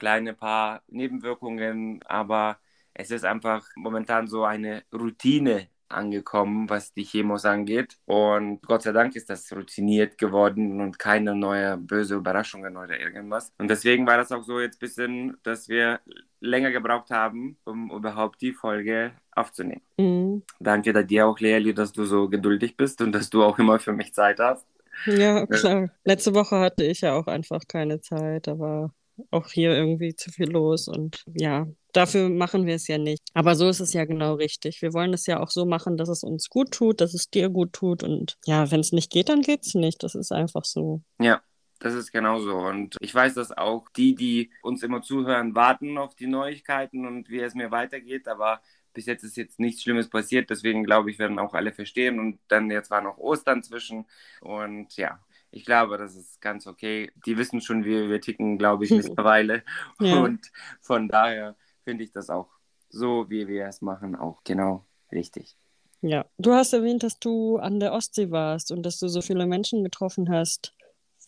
kleine 0.00 0.34
paar 0.34 0.82
Nebenwirkungen, 0.88 2.00
aber 2.06 2.58
es 2.94 3.10
ist 3.12 3.24
einfach 3.24 3.64
momentan 3.76 4.26
so 4.26 4.44
eine 4.44 4.82
Routine 4.92 5.68
angekommen, 5.88 6.70
was 6.70 6.92
die 6.94 7.04
Chemos 7.04 7.44
angeht. 7.44 7.98
Und 8.06 8.62
Gott 8.62 8.82
sei 8.82 8.92
Dank 8.92 9.14
ist 9.16 9.28
das 9.28 9.52
routiniert 9.52 10.18
geworden 10.18 10.80
und 10.80 10.98
keine 10.98 11.34
neue 11.34 11.76
böse 11.76 12.14
Überraschungen 12.14 12.76
oder 12.76 12.98
irgendwas. 12.98 13.52
Und 13.58 13.68
deswegen 13.68 14.06
war 14.06 14.16
das 14.16 14.32
auch 14.32 14.42
so 14.42 14.60
jetzt 14.60 14.76
ein 14.76 14.80
bisschen, 14.80 15.36
dass 15.42 15.68
wir 15.68 16.00
länger 16.40 16.70
gebraucht 16.70 17.10
haben, 17.10 17.56
um 17.64 17.90
überhaupt 17.90 18.40
die 18.40 18.52
Folge 18.52 19.12
aufzunehmen. 19.32 19.82
Mhm. 19.98 20.42
Danke 20.60 21.04
dir 21.04 21.26
auch, 21.26 21.38
Leali, 21.38 21.74
dass 21.74 21.92
du 21.92 22.04
so 22.04 22.28
geduldig 22.28 22.76
bist 22.76 23.02
und 23.02 23.12
dass 23.12 23.28
du 23.28 23.42
auch 23.42 23.58
immer 23.58 23.78
für 23.78 23.92
mich 23.92 24.14
Zeit 24.14 24.38
hast. 24.38 24.66
Ja, 25.06 25.46
klar. 25.46 25.90
Letzte 26.04 26.34
Woche 26.34 26.58
hatte 26.58 26.84
ich 26.84 27.00
ja 27.00 27.14
auch 27.14 27.26
einfach 27.26 27.62
keine 27.66 28.00
Zeit, 28.00 28.46
war 28.46 28.90
auch 29.30 29.48
hier 29.48 29.72
irgendwie 29.72 30.14
zu 30.14 30.30
viel 30.30 30.50
los 30.50 30.88
und 30.88 31.24
ja, 31.34 31.66
dafür 31.92 32.28
machen 32.28 32.66
wir 32.66 32.74
es 32.74 32.86
ja 32.88 32.98
nicht. 32.98 33.22
Aber 33.34 33.54
so 33.54 33.68
ist 33.68 33.80
es 33.80 33.92
ja 33.92 34.04
genau 34.04 34.34
richtig. 34.34 34.82
Wir 34.82 34.92
wollen 34.92 35.12
es 35.12 35.26
ja 35.26 35.40
auch 35.40 35.50
so 35.50 35.66
machen, 35.66 35.96
dass 35.96 36.08
es 36.08 36.22
uns 36.22 36.48
gut 36.48 36.72
tut, 36.72 37.00
dass 37.00 37.14
es 37.14 37.30
dir 37.30 37.48
gut 37.48 37.72
tut 37.72 38.02
und 38.02 38.36
ja, 38.46 38.70
wenn 38.70 38.80
es 38.80 38.92
nicht 38.92 39.10
geht, 39.10 39.28
dann 39.28 39.42
geht 39.42 39.66
es 39.66 39.74
nicht. 39.74 40.02
Das 40.02 40.14
ist 40.14 40.32
einfach 40.32 40.64
so. 40.64 41.02
Ja. 41.18 41.40
Das 41.82 41.94
ist 41.94 42.12
genauso. 42.12 42.58
Und 42.58 42.96
ich 43.00 43.14
weiß, 43.14 43.32
dass 43.34 43.56
auch 43.56 43.88
die, 43.96 44.14
die 44.14 44.50
uns 44.62 44.82
immer 44.82 45.00
zuhören, 45.00 45.54
warten 45.54 45.96
auf 45.96 46.14
die 46.14 46.26
Neuigkeiten 46.26 47.06
und 47.06 47.30
wie 47.30 47.40
es 47.40 47.54
mir 47.54 47.70
weitergeht. 47.70 48.28
Aber 48.28 48.60
bis 48.92 49.06
jetzt 49.06 49.24
ist 49.24 49.38
jetzt 49.38 49.58
nichts 49.58 49.82
Schlimmes 49.82 50.10
passiert. 50.10 50.50
Deswegen 50.50 50.84
glaube 50.84 51.10
ich, 51.10 51.18
werden 51.18 51.38
auch 51.38 51.54
alle 51.54 51.72
verstehen. 51.72 52.20
Und 52.20 52.38
dann 52.48 52.70
jetzt 52.70 52.90
war 52.90 53.00
noch 53.00 53.16
Ostern 53.16 53.62
zwischen. 53.62 54.04
Und 54.42 54.94
ja, 54.98 55.20
ich 55.50 55.64
glaube, 55.64 55.98
das 55.98 56.14
ist 56.14 56.40
ganz 56.40 56.66
okay. 56.66 57.10
Die 57.26 57.36
wissen 57.36 57.60
schon, 57.60 57.84
wie 57.84 58.08
wir 58.08 58.20
ticken, 58.20 58.58
glaube 58.58 58.84
ich, 58.84 58.90
mittlerweile. 58.90 59.62
ja. 60.00 60.20
Und 60.20 60.50
von 60.80 61.08
daher 61.08 61.56
finde 61.84 62.04
ich 62.04 62.12
das 62.12 62.30
auch 62.30 62.48
so, 62.88 63.30
wie 63.30 63.48
wir 63.48 63.66
es 63.66 63.82
machen, 63.82 64.16
auch 64.16 64.42
genau 64.44 64.86
richtig. 65.12 65.56
Ja, 66.02 66.24
du 66.38 66.52
hast 66.52 66.72
erwähnt, 66.72 67.02
dass 67.02 67.18
du 67.18 67.58
an 67.58 67.78
der 67.78 67.92
Ostsee 67.92 68.30
warst 68.30 68.72
und 68.72 68.84
dass 68.84 68.98
du 68.98 69.08
so 69.08 69.20
viele 69.20 69.46
Menschen 69.46 69.84
getroffen 69.84 70.30
hast. 70.30 70.74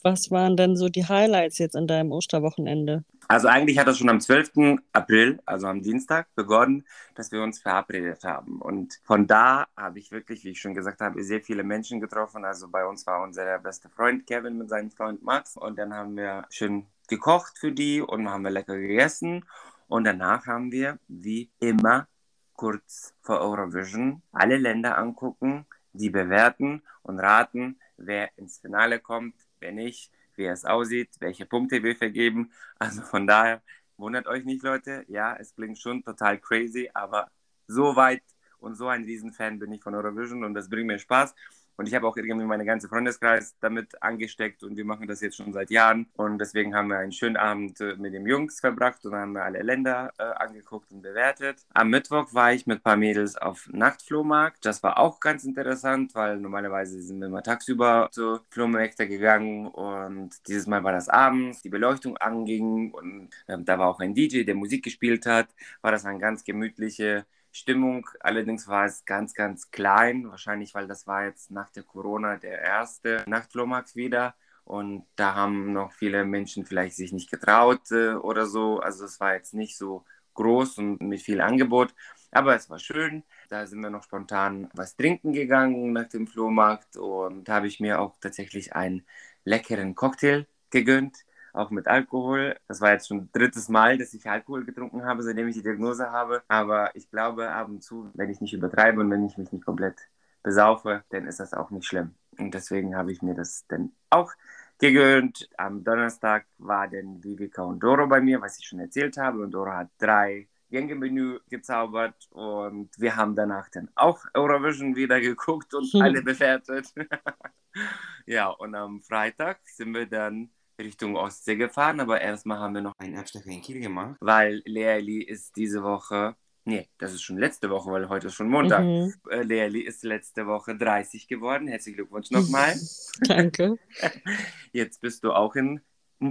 Was 0.03 0.31
waren 0.31 0.57
denn 0.57 0.77
so 0.77 0.89
die 0.89 1.07
Highlights 1.07 1.59
jetzt 1.59 1.77
an 1.77 1.87
deinem 1.87 2.11
Osterwochenende? 2.11 3.05
Also 3.29 3.49
eigentlich 3.49 3.79
hat 3.79 3.87
das 3.87 3.99
schon 3.99 4.09
am 4.09 4.21
12. 4.21 4.81
April, 4.93 5.41
also 5.47 5.69
am 5.69 5.81
Dienstag, 5.81 6.27
begonnen, 6.35 6.85
dass 7.15 7.31
wir 7.31 7.43
uns 7.43 7.61
verabredet 7.61 8.25
haben. 8.25 8.61
Und 8.61 9.01
von 9.05 9.27
da 9.27 9.67
habe 9.77 10.01
ich 10.01 10.11
wirklich, 10.11 10.45
wie 10.45 10.51
ich 10.51 10.61
schon 10.61 10.75
gesagt 10.75 11.01
habe, 11.01 11.23
sehr 11.23 11.41
viele 11.41 11.63
Menschen 11.63 12.01
getroffen. 12.01 12.45
Also 12.45 12.69
bei 12.69 12.85
uns 12.85 13.07
war 13.07 13.23
unser 13.23 13.59
bester 13.61 13.89
Freund 13.91 14.27
Kevin 14.27 14.59
mit 14.59 14.69
seinem 14.69 14.91
Freund 14.91 15.23
Max. 15.23 15.57
Und 15.57 15.79
dann 15.79 15.95
haben 15.95 16.17
wir 16.17 16.45
schön 16.51 16.87
gekocht 17.09 17.59
für 17.59 17.73
die 17.73 18.01
und 18.01 18.29
haben 18.29 18.43
wir 18.43 18.51
lecker 18.51 18.77
gegessen. 18.77 19.45
Und 19.89 20.05
danach 20.05 20.47
haben 20.47 20.73
wir, 20.73 20.99
wie 21.07 21.49
immer, 21.61 22.09
kurz 22.55 23.15
vor 23.23 23.41
Eurovision 23.41 24.23
alle 24.33 24.57
Länder 24.57 24.99
angucken, 24.99 25.67
die 25.93 26.11
bewerten 26.11 26.83
und 27.03 27.19
raten, 27.19 27.79
wer 27.97 28.31
ins 28.37 28.59
Finale 28.59 29.01
kommt, 29.01 29.35
wer 29.63 29.73
nicht, 29.73 30.13
wie 30.35 30.47
es 30.47 30.65
aussieht, 30.65 31.11
welche 31.21 31.47
Punkte 31.47 31.83
wir 31.83 31.97
vergeben. 31.97 32.53
Also 32.79 33.03
von 33.03 33.27
daher 33.27 33.63
wundert 33.97 34.27
euch 34.27 34.45
nicht, 34.45 34.63
Leute. 34.63 35.05
Ja, 35.09 35.37
es 35.37 35.55
klingt 35.55 35.79
schon 35.79 36.03
total 36.05 36.39
crazy, 36.39 36.91
aber 36.93 37.31
so 37.67 37.97
weit 37.97 38.23
und 38.59 38.75
so 38.77 38.89
ein 38.89 39.05
Riesenfan 39.05 39.59
bin 39.59 39.73
ich 39.73 39.83
von 39.83 39.95
Eurovision 39.95 40.45
und 40.45 40.55
das 40.55 40.69
bringt 40.69 40.87
mir 40.87 40.99
Spaß. 40.99 41.35
Und 41.77 41.89
ich 41.89 41.95
habe 41.95 42.07
auch 42.07 42.17
irgendwie 42.17 42.47
meine 42.47 42.65
ganze 42.65 42.89
Freundeskreis 42.89 43.57
damit 43.61 44.03
angesteckt 44.03 44.63
und 44.63 44.77
wir 44.77 44.85
machen 44.85 45.07
das 45.07 45.21
jetzt 45.21 45.37
schon 45.37 45.53
seit 45.53 45.71
Jahren. 45.71 46.07
Und 46.15 46.39
deswegen 46.39 46.75
haben 46.75 46.89
wir 46.89 46.99
einen 46.99 47.13
schönen 47.13 47.37
Abend 47.37 47.81
äh, 47.81 47.97
mit 47.97 48.15
den 48.15 48.27
Jungs 48.27 48.61
verbracht 48.61 49.05
und 49.07 49.15
haben 49.15 49.33
wir 49.33 49.45
alle 49.45 49.63
Länder 49.63 50.13
äh, 50.19 50.23
angeguckt 50.23 50.91
und 50.93 51.03
bewertet. 51.03 51.65
Am 51.75 51.91
Mittwoch 51.91 52.33
war 52.35 52.53
ich 52.53 52.67
mit 52.67 52.79
ein 52.79 52.83
paar 52.83 52.97
Mädels 52.97 53.37
auf 53.37 53.69
Nachtflohmarkt. 53.73 54.65
Das 54.65 54.83
war 54.83 54.99
auch 54.99 55.21
ganz 55.21 55.45
interessant, 55.45 56.15
weil 56.15 56.39
normalerweise 56.39 57.01
sind 57.03 57.21
wir 57.21 57.27
immer 57.29 57.43
tagsüber 57.43 58.09
zu 58.13 58.41
Flohmärkte 58.51 59.09
gegangen 59.09 59.67
und 59.67 60.31
dieses 60.49 60.67
Mal 60.67 60.85
war 60.85 60.93
das 60.93 61.09
abends, 61.09 61.63
die 61.63 61.69
Beleuchtung 61.69 62.17
anging 62.19 62.93
und 62.93 63.31
äh, 63.47 63.59
da 63.59 63.79
war 63.79 63.89
auch 63.89 64.01
ein 64.01 64.15
DJ, 64.15 64.45
der 64.45 64.55
Musik 64.55 64.85
gespielt 64.85 65.27
hat. 65.27 65.49
War 65.81 65.93
das 65.93 66.05
ein 66.05 66.19
ganz 66.19 66.45
gemütliche 66.45 67.27
Stimmung. 67.53 68.09
Allerdings 68.21 68.67
war 68.67 68.87
es 68.87 69.05
ganz, 69.05 69.35
ganz 69.35 69.71
klein, 69.71 70.29
wahrscheinlich, 70.31 70.75
weil 70.75 70.89
das 70.89 71.07
war 71.07 71.25
jetzt 71.27 71.51
nach 71.51 71.71
der 71.71 71.83
Corona 71.85 72.37
der 72.37 72.61
erste 72.61 73.23
Nachtflohmarkt 73.27 73.95
wieder. 73.95 74.35
Und 74.65 75.07
da 75.17 75.35
haben 75.35 75.73
noch 75.73 75.93
viele 75.93 76.25
Menschen 76.25 76.65
vielleicht 76.65 76.97
sich 76.97 77.13
nicht 77.13 77.31
getraut 77.31 77.91
äh, 77.91 78.15
oder 78.15 78.47
so. 78.47 78.81
Also 78.81 79.05
es 79.05 79.21
war 79.21 79.35
jetzt 79.35 79.55
nicht 79.55 79.77
so 79.77 80.05
groß 80.35 80.79
und 80.79 81.01
mit 81.03 81.21
viel 81.21 81.41
Angebot. 81.41 81.95
Aber 82.31 82.55
es 82.57 82.71
war 82.71 82.79
schön. 82.79 83.25
Da 83.51 83.67
sind 83.67 83.81
wir 83.81 83.91
noch 83.91 84.05
spontan 84.05 84.71
was 84.73 84.97
trinken 84.97 85.33
gegangen 85.33 85.93
nach 85.93 86.09
dem 86.09 86.27
Flohmarkt. 86.27 86.97
Und 86.97 87.49
da 87.49 87.57
habe 87.57 87.67
ich 87.67 87.81
mir 87.81 88.01
auch 88.01 88.17
tatsächlich 88.21 88.75
einen 88.75 89.05
leckeren 89.45 89.95
Cocktail 89.95 90.47
gegönnt 90.71 91.19
auch 91.53 91.71
mit 91.71 91.87
Alkohol. 91.87 92.57
Das 92.69 92.81
war 92.81 92.93
jetzt 92.93 93.09
schon 93.09 93.29
drittes 93.33 93.69
Mal, 93.69 93.99
dass 93.99 94.15
ich 94.15 94.29
Alkohol 94.29 94.65
getrunken 94.65 95.05
habe, 95.05 95.23
seitdem 95.23 95.49
ich 95.49 95.57
die 95.57 95.63
Diagnose 95.63 96.11
habe. 96.11 96.43
Aber 96.49 96.95
ich 96.97 97.11
glaube, 97.11 97.51
ab 97.51 97.69
und 97.69 97.83
zu, 97.83 98.11
wenn 98.15 98.31
ich 98.31 98.41
nicht 98.41 98.55
übertreibe 98.55 99.01
und 99.01 99.11
wenn 99.11 99.25
ich 99.25 99.37
mich 99.37 99.53
nicht 99.53 99.65
komplett 99.65 99.97
besaufe, 100.43 101.05
dann 101.11 101.27
ist 101.27 101.41
das 101.41 101.55
auch 101.55 101.71
nicht 101.71 101.87
schlimm. 101.87 102.15
Und 102.39 102.55
deswegen 102.55 102.97
habe 102.97 103.13
ich 103.13 103.23
mir 103.23 103.35
das 103.35 103.67
dann 103.69 103.93
auch 104.11 104.33
gegönnt. 104.79 105.49
Am 105.57 105.85
Donnerstag 105.85 106.47
war 106.59 106.89
dann 106.89 107.23
Vivica 107.23 107.63
und 107.63 107.81
Doro 107.81 108.07
bei 108.07 108.21
mir, 108.21 108.41
was 108.41 108.59
ich 108.59 108.67
schon 108.67 108.81
erzählt 108.81 109.17
habe. 109.17 109.43
Und 109.43 109.53
Doro 109.53 109.73
hat 109.73 109.91
drei 109.99 110.49
Gänge-Menü 110.71 111.39
gezaubert 111.49 112.29
und 112.31 112.91
wir 112.99 113.15
haben 113.15 113.37
danach 113.37 113.69
dann 113.69 113.91
auch 113.95 114.25
Eurovision 114.35 114.97
wieder 114.97 115.21
geguckt 115.21 115.75
und 115.75 115.95
alle 116.03 116.23
bewertet. 116.23 116.93
ja, 118.27 118.49
und 118.49 118.75
am 118.75 119.03
Freitag 119.03 119.61
sind 119.65 119.95
wir 119.95 120.07
dann 120.07 120.51
Richtung 120.79 121.17
Ostsee 121.17 121.57
gefahren, 121.57 122.01
aber 122.01 122.21
erstmal 122.21 122.59
haben 122.59 122.75
wir 122.75 122.83
noch 122.83 122.95
einen 122.99 123.17
Abstecher 123.17 123.51
in 123.51 123.63
Kiel 123.63 123.81
gemacht, 123.81 124.17
weil 124.21 124.63
Leali 124.65 125.23
ist 125.23 125.57
diese 125.57 125.83
Woche, 125.83 126.37
nee, 126.65 126.89
das 126.99 127.13
ist 127.13 127.23
schon 127.23 127.39
letzte 127.39 127.71
Woche, 127.71 127.91
weil 127.91 128.09
heute 128.09 128.29
ist 128.29 128.35
schon 128.35 128.49
Montag. 128.49 128.85
Mhm. 128.85 129.15
Äh, 129.31 129.43
Leali 129.43 129.81
ist 129.81 130.05
letzte 130.05 130.47
Woche 130.47 130.77
30 130.77 131.29
geworden. 131.29 131.69
Herzlichen 131.69 131.97
Glückwunsch 131.97 132.31
nochmal. 132.31 132.75
Danke. 133.29 133.79
Jetzt 134.73 135.01
bist 135.01 135.25
du 135.25 135.33
auch 135.33 135.55
in 135.55 135.81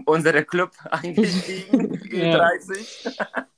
unsere 0.05 0.45
Club 0.45 0.71
eingestiegen, 0.91 1.97
E30. 1.97 3.11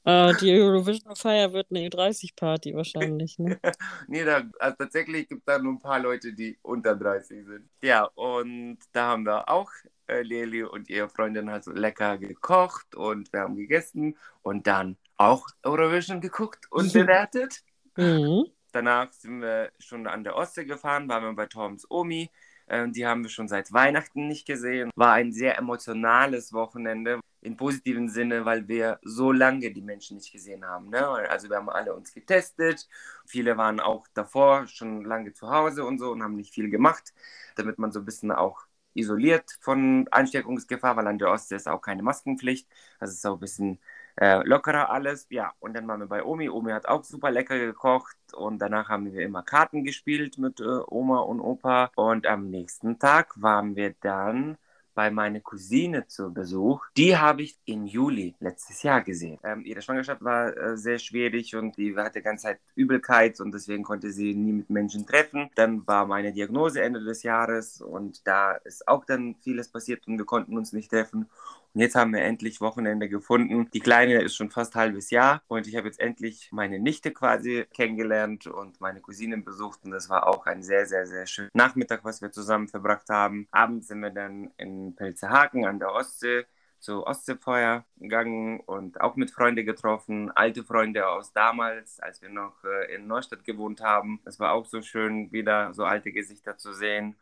uh, 0.06 0.34
die 0.40 0.52
Eurovision-Feier 0.52 1.54
wird 1.54 1.68
eine 1.70 1.88
E30-Party 1.88 2.74
wahrscheinlich, 2.74 3.38
ne? 3.40 3.60
nee, 4.08 4.24
da, 4.24 4.44
also 4.60 4.76
tatsächlich 4.78 5.30
gibt 5.30 5.42
es 5.42 5.46
da 5.46 5.60
nur 5.60 5.74
ein 5.74 5.80
paar 5.80 6.00
Leute, 6.00 6.34
die 6.34 6.58
unter 6.62 6.96
30 6.96 7.46
sind. 7.46 7.70
Ja, 7.82 8.06
und 8.16 8.80
da 8.92 9.10
haben 9.10 9.26
wir 9.26 9.48
auch 9.48 9.70
äh, 10.14 10.22
Leli 10.22 10.64
und 10.64 10.90
ihre 10.90 11.10
Freundin 11.10 11.50
hat 11.52 11.64
so 11.64 11.72
lecker 11.72 12.18
gekocht 12.18 12.96
und 12.96 13.32
wir 13.34 13.42
haben 13.42 13.56
gegessen 13.56 14.18
und 14.42 14.68
dann 14.68 14.98
auch 15.18 15.48
Eurovision 15.64 16.22
geguckt 16.22 16.72
und 16.72 16.94
bewertet. 16.94 17.64
Mhm. 17.96 18.46
Danach 18.72 19.12
sind 19.12 19.42
wir 19.42 19.72
schon 19.80 20.08
an 20.08 20.24
der 20.24 20.36
Ostsee 20.36 20.66
gefahren, 20.66 21.08
waren 21.08 21.24
wir 21.24 21.34
bei 21.34 21.46
Toms 21.46 21.90
Omi. 21.90 22.30
Äh, 22.68 22.90
die 22.90 23.06
haben 23.06 23.24
wir 23.24 23.30
schon 23.30 23.48
seit 23.48 23.72
Weihnachten 23.74 24.28
nicht 24.28 24.48
gesehen. 24.48 24.90
War 24.96 25.14
ein 25.14 25.32
sehr 25.32 25.58
emotionales 25.58 26.54
Wochenende 26.54 27.20
im 27.42 27.58
positiven 27.58 28.10
Sinne, 28.10 28.46
weil 28.46 28.68
wir 28.68 29.00
so 29.04 29.32
lange 29.32 29.72
die 29.72 29.82
Menschen 29.82 30.18
nicht 30.18 30.32
gesehen 30.32 30.66
haben. 30.66 30.90
Ne? 30.90 31.06
Also 31.06 31.50
wir 31.50 31.58
haben 31.58 31.70
alle 31.70 31.94
uns 31.94 32.14
getestet. 32.14 32.88
Viele 33.26 33.58
waren 33.58 33.80
auch 33.80 34.08
davor 34.14 34.68
schon 34.68 35.04
lange 35.04 35.34
zu 35.34 35.50
Hause 35.50 35.86
und 35.86 36.00
so 36.00 36.12
und 36.12 36.24
haben 36.24 36.36
nicht 36.36 36.54
viel 36.54 36.70
gemacht, 36.70 37.14
damit 37.56 37.80
man 37.80 37.92
so 37.92 38.00
ein 38.00 38.06
bisschen 38.06 38.32
auch 38.32 38.66
isoliert 38.94 39.58
von 39.62 40.08
Ansteckungsgefahr, 40.12 40.96
weil 40.98 41.08
an 41.08 41.18
der 41.20 41.30
Ostsee 41.32 41.56
ist 41.56 41.68
auch 41.68 41.82
keine 41.82 42.04
Maskenpflicht. 42.04 42.68
Das 43.00 43.12
ist 43.12 43.26
auch 43.26 43.36
ein 43.36 43.40
bisschen 43.40 43.80
äh, 44.20 44.46
lockerer 44.48 44.90
alles. 44.92 45.28
Ja, 45.30 45.54
und 45.60 45.74
dann 45.74 45.88
waren 45.88 46.00
wir 46.02 46.08
bei 46.08 46.24
Omi. 46.24 46.50
Omi 46.50 46.72
hat 46.72 46.88
auch 46.88 47.04
super 47.04 47.32
lecker 47.32 47.58
gekocht 47.60 48.18
und 48.34 48.60
danach 48.60 48.90
haben 48.90 49.12
wir 49.14 49.22
immer 49.24 49.44
Karten 49.44 49.84
gespielt 49.84 50.38
mit 50.38 50.60
äh, 50.60 50.64
Oma 50.88 51.20
und 51.20 51.40
Opa. 51.42 51.92
Und 51.96 52.28
am 52.28 52.50
nächsten 52.50 53.00
Tag 53.00 53.42
waren 53.42 53.76
wir 53.76 53.96
dann 54.02 54.58
bei 54.94 55.12
meiner 55.12 55.40
Cousine 55.40 56.08
zu 56.08 56.34
Besuch. 56.34 56.86
Die 56.98 57.18
habe 57.18 57.44
ich 57.44 57.58
im 57.66 57.86
Juli 57.86 58.36
letztes 58.40 58.84
Jahr 58.84 59.02
gesehen. 59.02 59.40
Ähm, 59.44 59.64
ihre 59.66 59.82
Schwangerschaft 59.82 60.24
war 60.24 60.56
äh, 60.56 60.78
sehr 60.78 61.00
schwierig 61.00 61.56
und 61.56 61.78
die 61.78 61.96
hatte 61.96 62.20
die 62.20 62.24
ganze 62.24 62.44
Zeit 62.44 62.60
Übelkeit 62.76 63.40
und 63.40 63.54
deswegen 63.54 63.84
konnte 63.84 64.12
sie 64.12 64.34
nie 64.34 64.54
mit 64.54 64.70
Menschen 64.70 65.06
treffen. 65.06 65.50
Dann 65.56 65.86
war 65.88 66.06
meine 66.06 66.34
Diagnose 66.34 66.82
Ende 66.82 67.04
des 67.04 67.24
Jahres 67.24 67.82
und 67.82 68.26
da 68.28 68.54
ist 68.54 68.88
auch 68.88 69.06
dann 69.06 69.36
vieles 69.42 69.70
passiert 69.70 70.08
und 70.08 70.18
wir 70.18 70.26
konnten 70.26 70.58
uns 70.58 70.74
nicht 70.74 70.90
treffen. 70.90 71.30
Und 71.74 71.82
jetzt 71.82 71.96
haben 71.96 72.14
wir 72.14 72.22
endlich 72.22 72.62
Wochenende 72.62 73.10
gefunden. 73.10 73.68
Die 73.74 73.80
Kleine 73.80 74.22
ist 74.22 74.36
schon 74.36 74.52
fast 74.52 74.76
ein 74.76 74.82
halbes 74.82 75.10
Jahr 75.10 75.42
und 75.48 75.66
ich 75.68 75.76
habe 75.76 75.88
jetzt 75.88 76.00
endlich 76.00 76.50
meine 76.52 76.80
Nichte 76.80 77.12
quasi 77.12 77.66
kennengelernt 77.74 78.46
und 78.46 78.80
meine 78.80 79.02
Cousinen 79.02 79.44
besucht 79.44 79.80
und 79.84 79.92
das 79.92 80.08
war 80.08 80.28
auch 80.28 80.46
ein 80.46 80.62
sehr, 80.62 80.86
sehr, 80.86 81.08
sehr 81.08 81.26
schöner 81.26 81.50
Nachmittag, 81.54 82.04
was 82.04 82.22
wir 82.22 82.32
zusammen 82.32 82.68
verbracht 82.68 83.10
haben. 83.10 83.48
Abends 83.52 83.88
sind 83.88 84.02
wir 84.02 84.12
dann 84.12 84.52
in 84.58 84.96
Pelzerhaken 84.96 85.66
an 85.66 85.80
der 85.80 85.92
Ostsee 85.94 86.46
zu 86.80 87.08
Ostseefeuer 87.08 87.86
gegangen 87.98 88.60
und 88.60 89.02
auch 89.02 89.16
mit 89.16 89.32
Freunden 89.32 89.66
getroffen, 89.66 90.30
alte 90.32 90.64
Freunde 90.64 91.08
aus 91.08 91.32
damals, 91.34 92.00
als 92.02 92.22
wir 92.22 92.30
noch 92.30 92.64
äh, 92.66 92.94
in 92.94 93.08
Neustadt 93.08 93.46
gewohnt 93.46 93.82
haben. 93.82 94.20
Es 94.26 94.40
war 94.40 94.52
auch 94.52 94.66
so 94.66 94.82
schön, 94.82 95.32
wieder 95.32 95.74
so 95.74 95.86
alte 95.86 96.12
Gesichter 96.12 96.58
zu 96.58 96.74
sehen. 96.74 97.16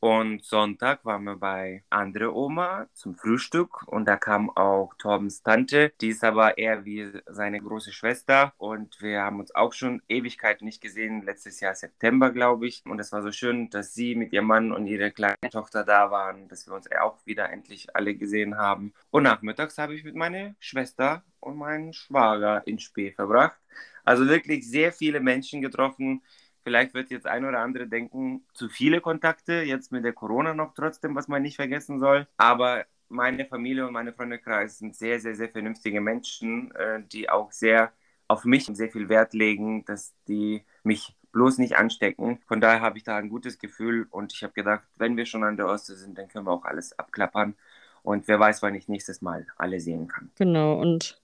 Und 0.00 0.44
Sonntag 0.44 1.04
waren 1.04 1.24
wir 1.24 1.36
bei 1.36 1.82
andere 1.90 2.34
Oma 2.34 2.86
zum 2.92 3.14
Frühstück. 3.14 3.88
Und 3.88 4.06
da 4.06 4.16
kam 4.16 4.50
auch 4.50 4.94
Torbens 4.98 5.42
Tante, 5.42 5.92
die 6.00 6.08
ist 6.08 6.22
aber 6.22 6.58
eher 6.58 6.84
wie 6.84 7.10
seine 7.26 7.60
große 7.60 7.92
Schwester. 7.92 8.52
Und 8.58 9.00
wir 9.00 9.22
haben 9.22 9.40
uns 9.40 9.54
auch 9.54 9.72
schon 9.72 10.02
Ewigkeiten 10.08 10.66
nicht 10.66 10.80
gesehen, 10.80 11.22
letztes 11.22 11.60
Jahr 11.60 11.74
September 11.74 12.30
glaube 12.30 12.66
ich. 12.66 12.82
Und 12.86 13.00
es 13.00 13.12
war 13.12 13.22
so 13.22 13.32
schön, 13.32 13.70
dass 13.70 13.94
sie 13.94 14.14
mit 14.14 14.32
ihrem 14.32 14.46
Mann 14.46 14.72
und 14.72 14.86
ihrer 14.86 15.10
kleinen 15.10 15.50
Tochter 15.50 15.84
da 15.84 16.10
waren, 16.10 16.48
dass 16.48 16.66
wir 16.66 16.74
uns 16.74 16.88
auch 16.92 17.24
wieder 17.26 17.50
endlich 17.50 17.94
alle 17.96 18.14
gesehen 18.14 18.58
haben. 18.58 18.92
Und 19.10 19.22
nachmittags 19.22 19.78
habe 19.78 19.94
ich 19.94 20.04
mit 20.04 20.14
meiner 20.14 20.54
Schwester 20.60 21.24
und 21.40 21.56
meinem 21.56 21.92
Schwager 21.92 22.66
in 22.66 22.78
Spee 22.78 23.12
verbracht. 23.12 23.58
Also 24.04 24.28
wirklich 24.28 24.68
sehr 24.68 24.92
viele 24.92 25.20
Menschen 25.20 25.60
getroffen, 25.60 26.22
Vielleicht 26.66 26.94
wird 26.94 27.10
jetzt 27.10 27.28
ein 27.28 27.44
oder 27.44 27.60
andere 27.60 27.86
denken, 27.86 28.44
zu 28.52 28.68
viele 28.68 29.00
Kontakte, 29.00 29.62
jetzt 29.62 29.92
mit 29.92 30.04
der 30.04 30.12
Corona 30.12 30.52
noch 30.52 30.74
trotzdem, 30.74 31.14
was 31.14 31.28
man 31.28 31.42
nicht 31.42 31.54
vergessen 31.54 32.00
soll. 32.00 32.26
Aber 32.38 32.86
meine 33.08 33.44
Familie 33.44 33.86
und 33.86 33.92
meine 33.92 34.12
Freundekreis 34.12 34.78
sind 34.78 34.96
sehr, 34.96 35.20
sehr, 35.20 35.36
sehr 35.36 35.48
vernünftige 35.48 36.00
Menschen, 36.00 36.74
äh, 36.74 37.04
die 37.04 37.30
auch 37.30 37.52
sehr 37.52 37.92
auf 38.26 38.44
mich 38.44 38.66
sehr 38.66 38.90
viel 38.90 39.08
Wert 39.08 39.32
legen, 39.32 39.84
dass 39.84 40.12
die 40.26 40.64
mich 40.82 41.14
bloß 41.30 41.58
nicht 41.58 41.76
anstecken. 41.76 42.40
Von 42.48 42.60
daher 42.60 42.80
habe 42.80 42.98
ich 42.98 43.04
da 43.04 43.16
ein 43.16 43.28
gutes 43.28 43.60
Gefühl 43.60 44.08
und 44.10 44.32
ich 44.32 44.42
habe 44.42 44.52
gedacht, 44.52 44.82
wenn 44.96 45.16
wir 45.16 45.24
schon 45.24 45.44
an 45.44 45.56
der 45.56 45.68
Ostsee 45.68 45.94
sind, 45.94 46.18
dann 46.18 46.26
können 46.26 46.46
wir 46.46 46.52
auch 46.52 46.64
alles 46.64 46.98
abklappern. 46.98 47.54
Und 48.02 48.26
wer 48.26 48.40
weiß, 48.40 48.62
wann 48.62 48.74
ich 48.74 48.88
nächstes 48.88 49.22
Mal 49.22 49.46
alle 49.56 49.78
sehen 49.78 50.08
kann. 50.08 50.30
Genau, 50.36 50.80
und 50.80 51.20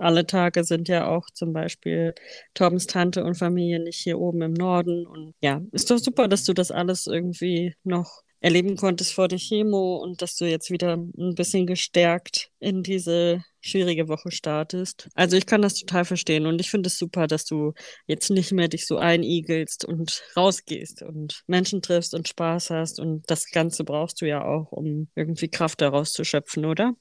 alle 0.00 0.26
Tage 0.26 0.64
sind 0.64 0.88
ja 0.88 1.08
auch 1.08 1.28
zum 1.32 1.52
Beispiel 1.52 2.14
Torbens 2.54 2.86
Tante 2.86 3.24
und 3.24 3.36
Familie 3.36 3.80
nicht 3.80 3.98
hier 3.98 4.18
oben 4.18 4.42
im 4.42 4.52
Norden. 4.52 5.06
Und 5.06 5.34
ja, 5.40 5.60
ist 5.72 5.90
doch 5.90 5.98
super, 5.98 6.28
dass 6.28 6.44
du 6.44 6.52
das 6.52 6.70
alles 6.70 7.06
irgendwie 7.06 7.74
noch 7.84 8.22
erleben 8.40 8.76
konntest 8.76 9.12
vor 9.14 9.28
der 9.28 9.38
Chemo 9.38 9.96
und 9.96 10.22
dass 10.22 10.36
du 10.36 10.44
jetzt 10.44 10.70
wieder 10.70 10.94
ein 10.94 11.34
bisschen 11.34 11.66
gestärkt 11.66 12.50
in 12.60 12.82
diese 12.82 13.42
schwierige 13.60 14.08
Woche 14.08 14.30
startest. 14.30 15.08
Also 15.14 15.36
ich 15.36 15.46
kann 15.46 15.62
das 15.62 15.74
total 15.74 16.04
verstehen 16.04 16.46
und 16.46 16.60
ich 16.60 16.70
finde 16.70 16.86
es 16.88 16.98
super, 16.98 17.26
dass 17.26 17.44
du 17.44 17.72
jetzt 18.06 18.30
nicht 18.30 18.52
mehr 18.52 18.68
dich 18.68 18.86
so 18.86 18.98
einigelst 18.98 19.84
und 19.84 20.22
rausgehst 20.36 21.02
und 21.02 21.42
Menschen 21.46 21.82
triffst 21.82 22.14
und 22.14 22.28
Spaß 22.28 22.70
hast 22.70 23.00
und 23.00 23.28
das 23.28 23.50
Ganze 23.50 23.84
brauchst 23.84 24.20
du 24.20 24.26
ja 24.26 24.44
auch, 24.44 24.70
um 24.70 25.08
irgendwie 25.16 25.48
Kraft 25.48 25.80
daraus 25.80 26.12
zu 26.12 26.22
schöpfen, 26.24 26.66
oder? 26.66 26.94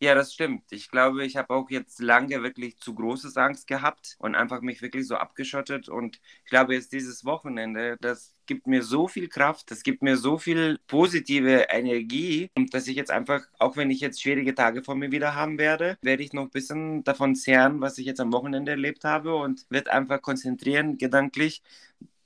Ja, 0.00 0.14
das 0.14 0.32
stimmt. 0.32 0.62
Ich 0.70 0.90
glaube, 0.92 1.24
ich 1.26 1.36
habe 1.36 1.52
auch 1.52 1.70
jetzt 1.70 1.98
lange 2.00 2.40
wirklich 2.44 2.78
zu 2.78 2.94
großes 2.94 3.36
Angst 3.36 3.66
gehabt 3.66 4.14
und 4.20 4.36
einfach 4.36 4.60
mich 4.60 4.80
wirklich 4.80 5.08
so 5.08 5.16
abgeschottet. 5.16 5.88
Und 5.88 6.20
ich 6.44 6.50
glaube, 6.50 6.74
jetzt 6.74 6.92
dieses 6.92 7.24
Wochenende, 7.24 7.96
das 8.00 8.32
gibt 8.46 8.68
mir 8.68 8.84
so 8.84 9.08
viel 9.08 9.28
Kraft, 9.28 9.72
das 9.72 9.82
gibt 9.82 10.02
mir 10.02 10.16
so 10.16 10.38
viel 10.38 10.78
positive 10.86 11.66
Energie, 11.70 12.48
dass 12.70 12.86
ich 12.86 12.94
jetzt 12.96 13.10
einfach, 13.10 13.42
auch 13.58 13.76
wenn 13.76 13.90
ich 13.90 13.98
jetzt 14.00 14.22
schwierige 14.22 14.54
Tage 14.54 14.84
vor 14.84 14.94
mir 14.94 15.10
wieder 15.10 15.34
haben 15.34 15.58
werde, 15.58 15.98
werde 16.00 16.22
ich 16.22 16.32
noch 16.32 16.44
ein 16.44 16.50
bisschen 16.50 17.02
davon 17.02 17.34
zehren, 17.34 17.80
was 17.80 17.98
ich 17.98 18.06
jetzt 18.06 18.20
am 18.20 18.32
Wochenende 18.32 18.70
erlebt 18.70 19.02
habe 19.04 19.34
und 19.34 19.66
werde 19.68 19.92
einfach 19.92 20.22
konzentrieren, 20.22 20.96
gedanklich, 20.96 21.60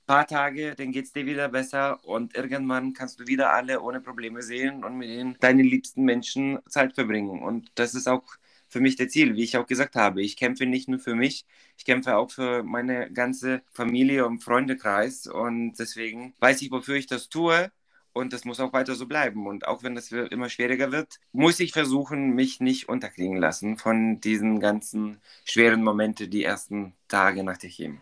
paar 0.05 0.27
Tage, 0.27 0.75
dann 0.75 0.91
geht 0.91 1.05
es 1.05 1.13
dir 1.13 1.25
wieder 1.25 1.49
besser 1.49 2.03
und 2.05 2.35
irgendwann 2.35 2.93
kannst 2.93 3.19
du 3.19 3.27
wieder 3.27 3.51
alle 3.51 3.81
ohne 3.81 4.01
Probleme 4.01 4.41
sehen 4.41 4.83
und 4.83 4.97
mit 4.97 5.09
ihnen 5.09 5.37
deinen 5.39 5.65
liebsten 5.65 6.03
Menschen 6.03 6.59
Zeit 6.69 6.93
verbringen. 6.95 7.41
Und 7.41 7.71
das 7.75 7.95
ist 7.95 8.07
auch 8.07 8.23
für 8.67 8.81
mich 8.81 8.95
der 8.95 9.07
Ziel, 9.07 9.35
wie 9.35 9.43
ich 9.43 9.57
auch 9.57 9.67
gesagt 9.67 9.95
habe. 9.95 10.21
Ich 10.21 10.35
kämpfe 10.35 10.65
nicht 10.65 10.89
nur 10.89 10.99
für 10.99 11.15
mich, 11.15 11.45
ich 11.77 11.85
kämpfe 11.85 12.17
auch 12.17 12.31
für 12.31 12.63
meine 12.63 13.11
ganze 13.11 13.61
Familie 13.71 14.25
und 14.25 14.43
Freundekreis 14.43 15.27
und 15.27 15.75
deswegen 15.75 16.33
weiß 16.39 16.61
ich, 16.63 16.71
wofür 16.71 16.95
ich 16.95 17.07
das 17.07 17.29
tue. 17.29 17.71
Und 18.13 18.31
das 18.31 18.45
muss 18.45 18.59
auch 18.59 18.73
weiter 18.73 18.93
so 18.93 19.07
bleiben. 19.07 19.47
Und 19.47 19.67
auch 19.67 19.81
wenn 19.81 19.95
das 19.95 20.11
immer 20.11 20.47
schwieriger 20.47 20.91
wird, 20.91 21.19
muss 21.31 21.59
ich 21.59 21.71
versuchen, 21.73 22.35
mich 22.35 22.59
nicht 22.59 22.87
unterkriegen 22.87 23.37
lassen 23.37 23.77
von 23.77 24.19
diesen 24.21 24.59
ganzen 24.59 25.19
schweren 25.45 25.83
Momenten, 25.83 26.29
die 26.29 26.43
ersten 26.43 26.93
Tage 27.07 27.43
nach 27.43 27.57
der 27.57 27.71
Chemie. 27.71 28.01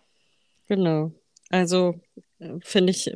Genau. 0.67 1.13
Also 1.51 1.99
finde 2.61 2.91
ich, 2.91 3.11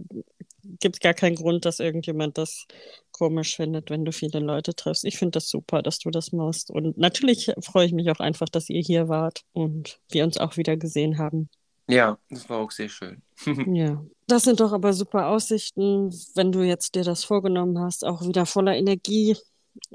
gibt 0.62 0.98
es 0.98 1.00
gar 1.00 1.13
keinen 1.13 1.36
Grund, 1.36 1.65
dass 1.65 1.80
irgendjemand 1.80 2.38
das 2.38 2.65
komisch 3.12 3.56
findet, 3.56 3.89
wenn 3.89 4.04
du 4.04 4.12
viele 4.12 4.39
Leute 4.39 4.76
triffst. 4.76 5.06
Ich 5.06 5.17
finde 5.17 5.32
das 5.32 5.50
super, 5.50 5.82
dass 5.82 6.00
du 6.00 6.12
das 6.12 6.34
machst. 6.34 6.69
Und 6.69 6.98
natürlich 6.98 7.52
freue 7.62 7.86
ich 7.86 7.93
mich 7.93 8.12
auch 8.12 8.19
einfach, 8.19 8.50
dass 8.50 8.69
ihr 8.69 8.82
hier 8.82 9.08
wart 9.08 9.43
und 9.54 10.00
wir 10.10 10.26
uns 10.26 10.38
auch 10.38 10.58
wieder 10.58 10.76
gesehen 10.76 11.17
haben. 11.17 11.50
Ja, 11.88 12.17
das 12.30 12.50
war 12.50 12.60
auch 12.60 12.71
sehr 12.71 12.89
schön. 12.89 13.21
ja, 13.74 14.04
das 14.28 14.43
sind 14.43 14.60
doch 14.60 14.74
aber 14.74 14.91
super 14.91 15.28
Aussichten, 15.28 16.10
wenn 16.34 16.52
du 16.52 16.63
jetzt 16.63 16.95
dir 16.95 17.04
das 17.04 17.24
vorgenommen 17.24 17.80
hast, 17.80 18.04
auch 18.04 18.28
wieder 18.28 18.45
voller 18.45 18.76
Energie 18.76 19.38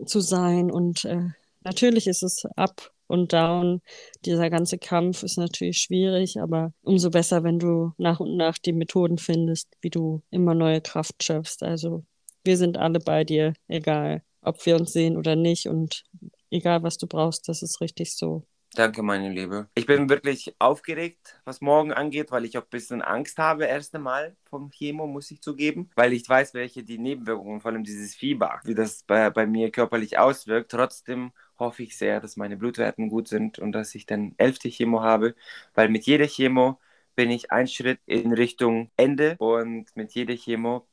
zu 0.07 0.21
sein. 0.21 0.71
Und 0.71 1.05
äh, 1.05 1.29
natürlich 1.63 2.07
ist 2.07 2.23
es 2.23 2.47
ab 2.57 2.91
und 3.11 3.33
down. 3.33 3.83
Dieser 4.25 4.49
ganze 4.51 4.79
Kampf 4.79 5.23
ist 5.23 5.37
natürlich 5.37 5.79
schwierig, 5.79 6.41
aber 6.41 6.73
umso 6.83 7.11
besser, 7.11 7.43
wenn 7.45 7.59
du 7.59 7.93
nach 7.99 8.21
und 8.21 8.37
nach 8.37 8.59
die 8.59 8.73
Methoden 8.73 9.19
findest, 9.19 9.69
wie 9.81 9.91
du 9.91 10.23
immer 10.31 10.55
neue 10.55 10.81
Kraft 10.81 11.23
schöpfst. 11.23 11.63
Also 11.63 12.05
wir 12.45 12.57
sind 12.57 12.79
alle 12.79 13.01
bei 13.01 13.25
dir, 13.25 13.53
egal 13.69 14.23
ob 14.43 14.65
wir 14.65 14.77
uns 14.77 14.93
sehen 14.93 15.17
oder 15.17 15.37
nicht 15.37 15.67
und 15.67 16.05
egal 16.51 16.83
was 16.83 16.97
du 16.97 17.07
brauchst, 17.07 17.49
das 17.49 17.63
ist 17.63 17.81
richtig 17.81 18.17
so. 18.17 18.47
Danke, 18.75 19.03
meine 19.03 19.31
Liebe. 19.31 19.69
Ich 19.75 19.85
bin 19.85 20.09
wirklich 20.09 20.55
aufgeregt, 20.61 21.41
was 21.45 21.61
morgen 21.61 21.93
angeht, 21.93 22.31
weil 22.31 22.45
ich 22.45 22.57
auch 22.57 22.63
ein 22.63 22.71
bisschen 22.71 23.03
Angst 23.03 23.39
habe, 23.39 23.65
erst 23.65 23.97
einmal 23.97 24.37
vom 24.45 24.71
Chemo, 24.71 25.09
muss 25.09 25.31
ich 25.33 25.43
zugeben, 25.43 25.91
weil 25.97 26.13
ich 26.13 26.29
weiß, 26.29 26.55
welche 26.55 26.85
die 26.85 26.99
Nebenwirkungen, 26.99 27.61
vor 27.61 27.73
allem 27.73 27.83
dieses 27.83 28.15
Fieber, 28.15 28.61
wie 28.63 28.77
das 28.77 29.03
bei, 29.03 29.29
bei 29.31 29.45
mir 29.45 29.73
körperlich 29.73 30.19
auswirkt. 30.19 30.71
Trotzdem 30.71 31.33
hoffe 31.61 31.83
ich 31.83 31.97
sehr, 31.97 32.21
dass 32.21 32.37
meine 32.37 32.57
Blutwerten 32.57 33.09
gut 33.09 33.29
sind 33.29 33.59
und 33.59 33.73
dass 33.73 33.95
ich 33.95 34.07
dann 34.07 34.35
elfte 34.39 34.69
Chemo 34.69 35.03
habe, 35.03 35.35
weil 35.75 35.89
mit 35.89 36.07
jeder 36.07 36.27
Chemo 36.27 36.79
bin 37.15 37.31
ich 37.31 37.53
einen 37.53 37.69
Schritt 37.69 38.01
in 38.07 38.33
Richtung 38.33 38.91
Ende 38.97 39.37
und 39.39 39.95
mit 39.95 40.13
jeder 40.13 40.35
Chemo 40.35 40.87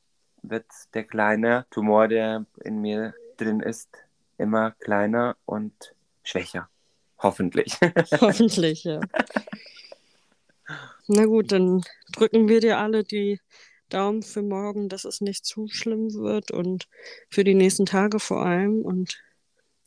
wird 0.44 0.66
der 0.94 1.04
kleine 1.04 1.66
Tumor, 1.72 2.08
der 2.08 2.46
in 2.64 2.82
mir 2.82 3.14
drin 3.38 3.60
ist, 3.60 3.90
immer 4.38 4.72
kleiner 4.72 5.38
und 5.46 5.96
schwächer. 6.24 6.70
Hoffentlich. 7.20 7.78
Hoffentlich, 8.22 8.84
ja. 8.84 9.00
Na 11.08 11.26
gut, 11.26 11.52
dann 11.52 11.84
drücken 12.12 12.48
wir 12.50 12.60
dir 12.60 12.78
alle 12.78 13.04
die 13.04 13.40
Daumen 13.90 14.22
für 14.22 14.42
morgen, 14.42 14.90
dass 14.90 15.06
es 15.06 15.22
nicht 15.22 15.46
zu 15.46 15.68
schlimm 15.70 16.14
wird 16.14 16.52
und 16.52 16.88
für 17.30 17.44
die 17.44 17.56
nächsten 17.56 17.86
Tage 17.86 18.20
vor 18.20 18.46
allem. 18.46 18.82
Und 18.82 19.18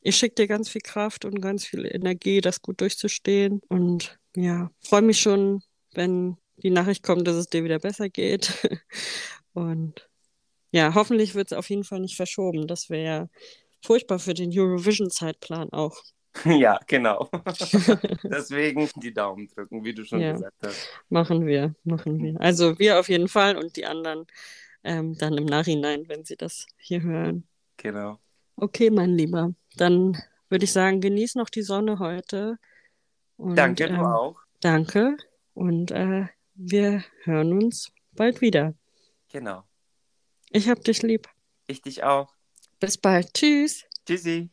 ich 0.02 0.16
schicke 0.16 0.36
dir 0.36 0.46
ganz 0.46 0.68
viel 0.68 0.80
Kraft 0.80 1.24
und 1.24 1.40
ganz 1.40 1.64
viel 1.64 1.86
Energie, 1.86 2.40
das 2.40 2.62
gut 2.62 2.80
durchzustehen. 2.80 3.60
Und 3.68 4.18
ja, 4.34 4.70
freue 4.80 5.02
mich 5.02 5.20
schon, 5.20 5.62
wenn 5.92 6.36
die 6.62 6.70
Nachricht 6.70 7.02
kommt, 7.02 7.26
dass 7.26 7.36
es 7.36 7.48
dir 7.48 7.64
wieder 7.64 7.78
besser 7.78 8.08
geht. 8.08 8.52
Und 9.52 10.08
ja, 10.70 10.94
hoffentlich 10.94 11.34
wird 11.34 11.50
es 11.50 11.58
auf 11.58 11.68
jeden 11.70 11.84
Fall 11.84 12.00
nicht 12.00 12.16
verschoben. 12.16 12.66
Das 12.66 12.90
wäre 12.90 13.04
ja 13.04 13.28
furchtbar 13.82 14.18
für 14.18 14.34
den 14.34 14.50
Eurovision-Zeitplan 14.52 15.70
auch. 15.72 15.96
Ja, 16.44 16.78
genau. 16.86 17.28
Deswegen 18.22 18.88
die 18.94 19.12
Daumen 19.12 19.48
drücken, 19.48 19.82
wie 19.84 19.92
du 19.92 20.04
schon 20.04 20.20
ja, 20.20 20.30
gesagt 20.30 20.56
hast. 20.64 20.88
Machen 21.08 21.44
wir, 21.44 21.74
machen 21.82 22.22
wir. 22.22 22.40
Also 22.40 22.78
wir 22.78 23.00
auf 23.00 23.08
jeden 23.08 23.26
Fall 23.26 23.56
und 23.56 23.74
die 23.74 23.84
anderen 23.84 24.26
ähm, 24.84 25.18
dann 25.18 25.36
im 25.36 25.44
Nachhinein, 25.44 26.08
wenn 26.08 26.24
sie 26.24 26.36
das 26.36 26.66
hier 26.78 27.02
hören. 27.02 27.48
Genau. 27.78 28.20
Okay, 28.54 28.90
mein 28.90 29.10
Lieber. 29.10 29.52
Dann 29.76 30.20
würde 30.48 30.64
ich 30.64 30.72
sagen, 30.72 31.00
genieß 31.00 31.36
noch 31.36 31.48
die 31.48 31.62
Sonne 31.62 31.98
heute. 31.98 32.58
Und, 33.36 33.56
danke, 33.56 33.88
du 33.88 33.94
ähm, 33.94 34.04
auch. 34.04 34.40
Danke. 34.60 35.16
Und 35.54 35.90
äh, 35.90 36.26
wir 36.54 37.04
hören 37.22 37.52
uns 37.52 37.92
bald 38.12 38.40
wieder. 38.40 38.74
Genau. 39.30 39.62
Ich 40.50 40.68
hab 40.68 40.82
dich 40.84 41.02
lieb. 41.02 41.28
Ich 41.66 41.80
dich 41.82 42.02
auch. 42.02 42.34
Bis 42.80 42.98
bald. 42.98 43.32
Tschüss. 43.34 43.84
Tschüssi. 44.06 44.50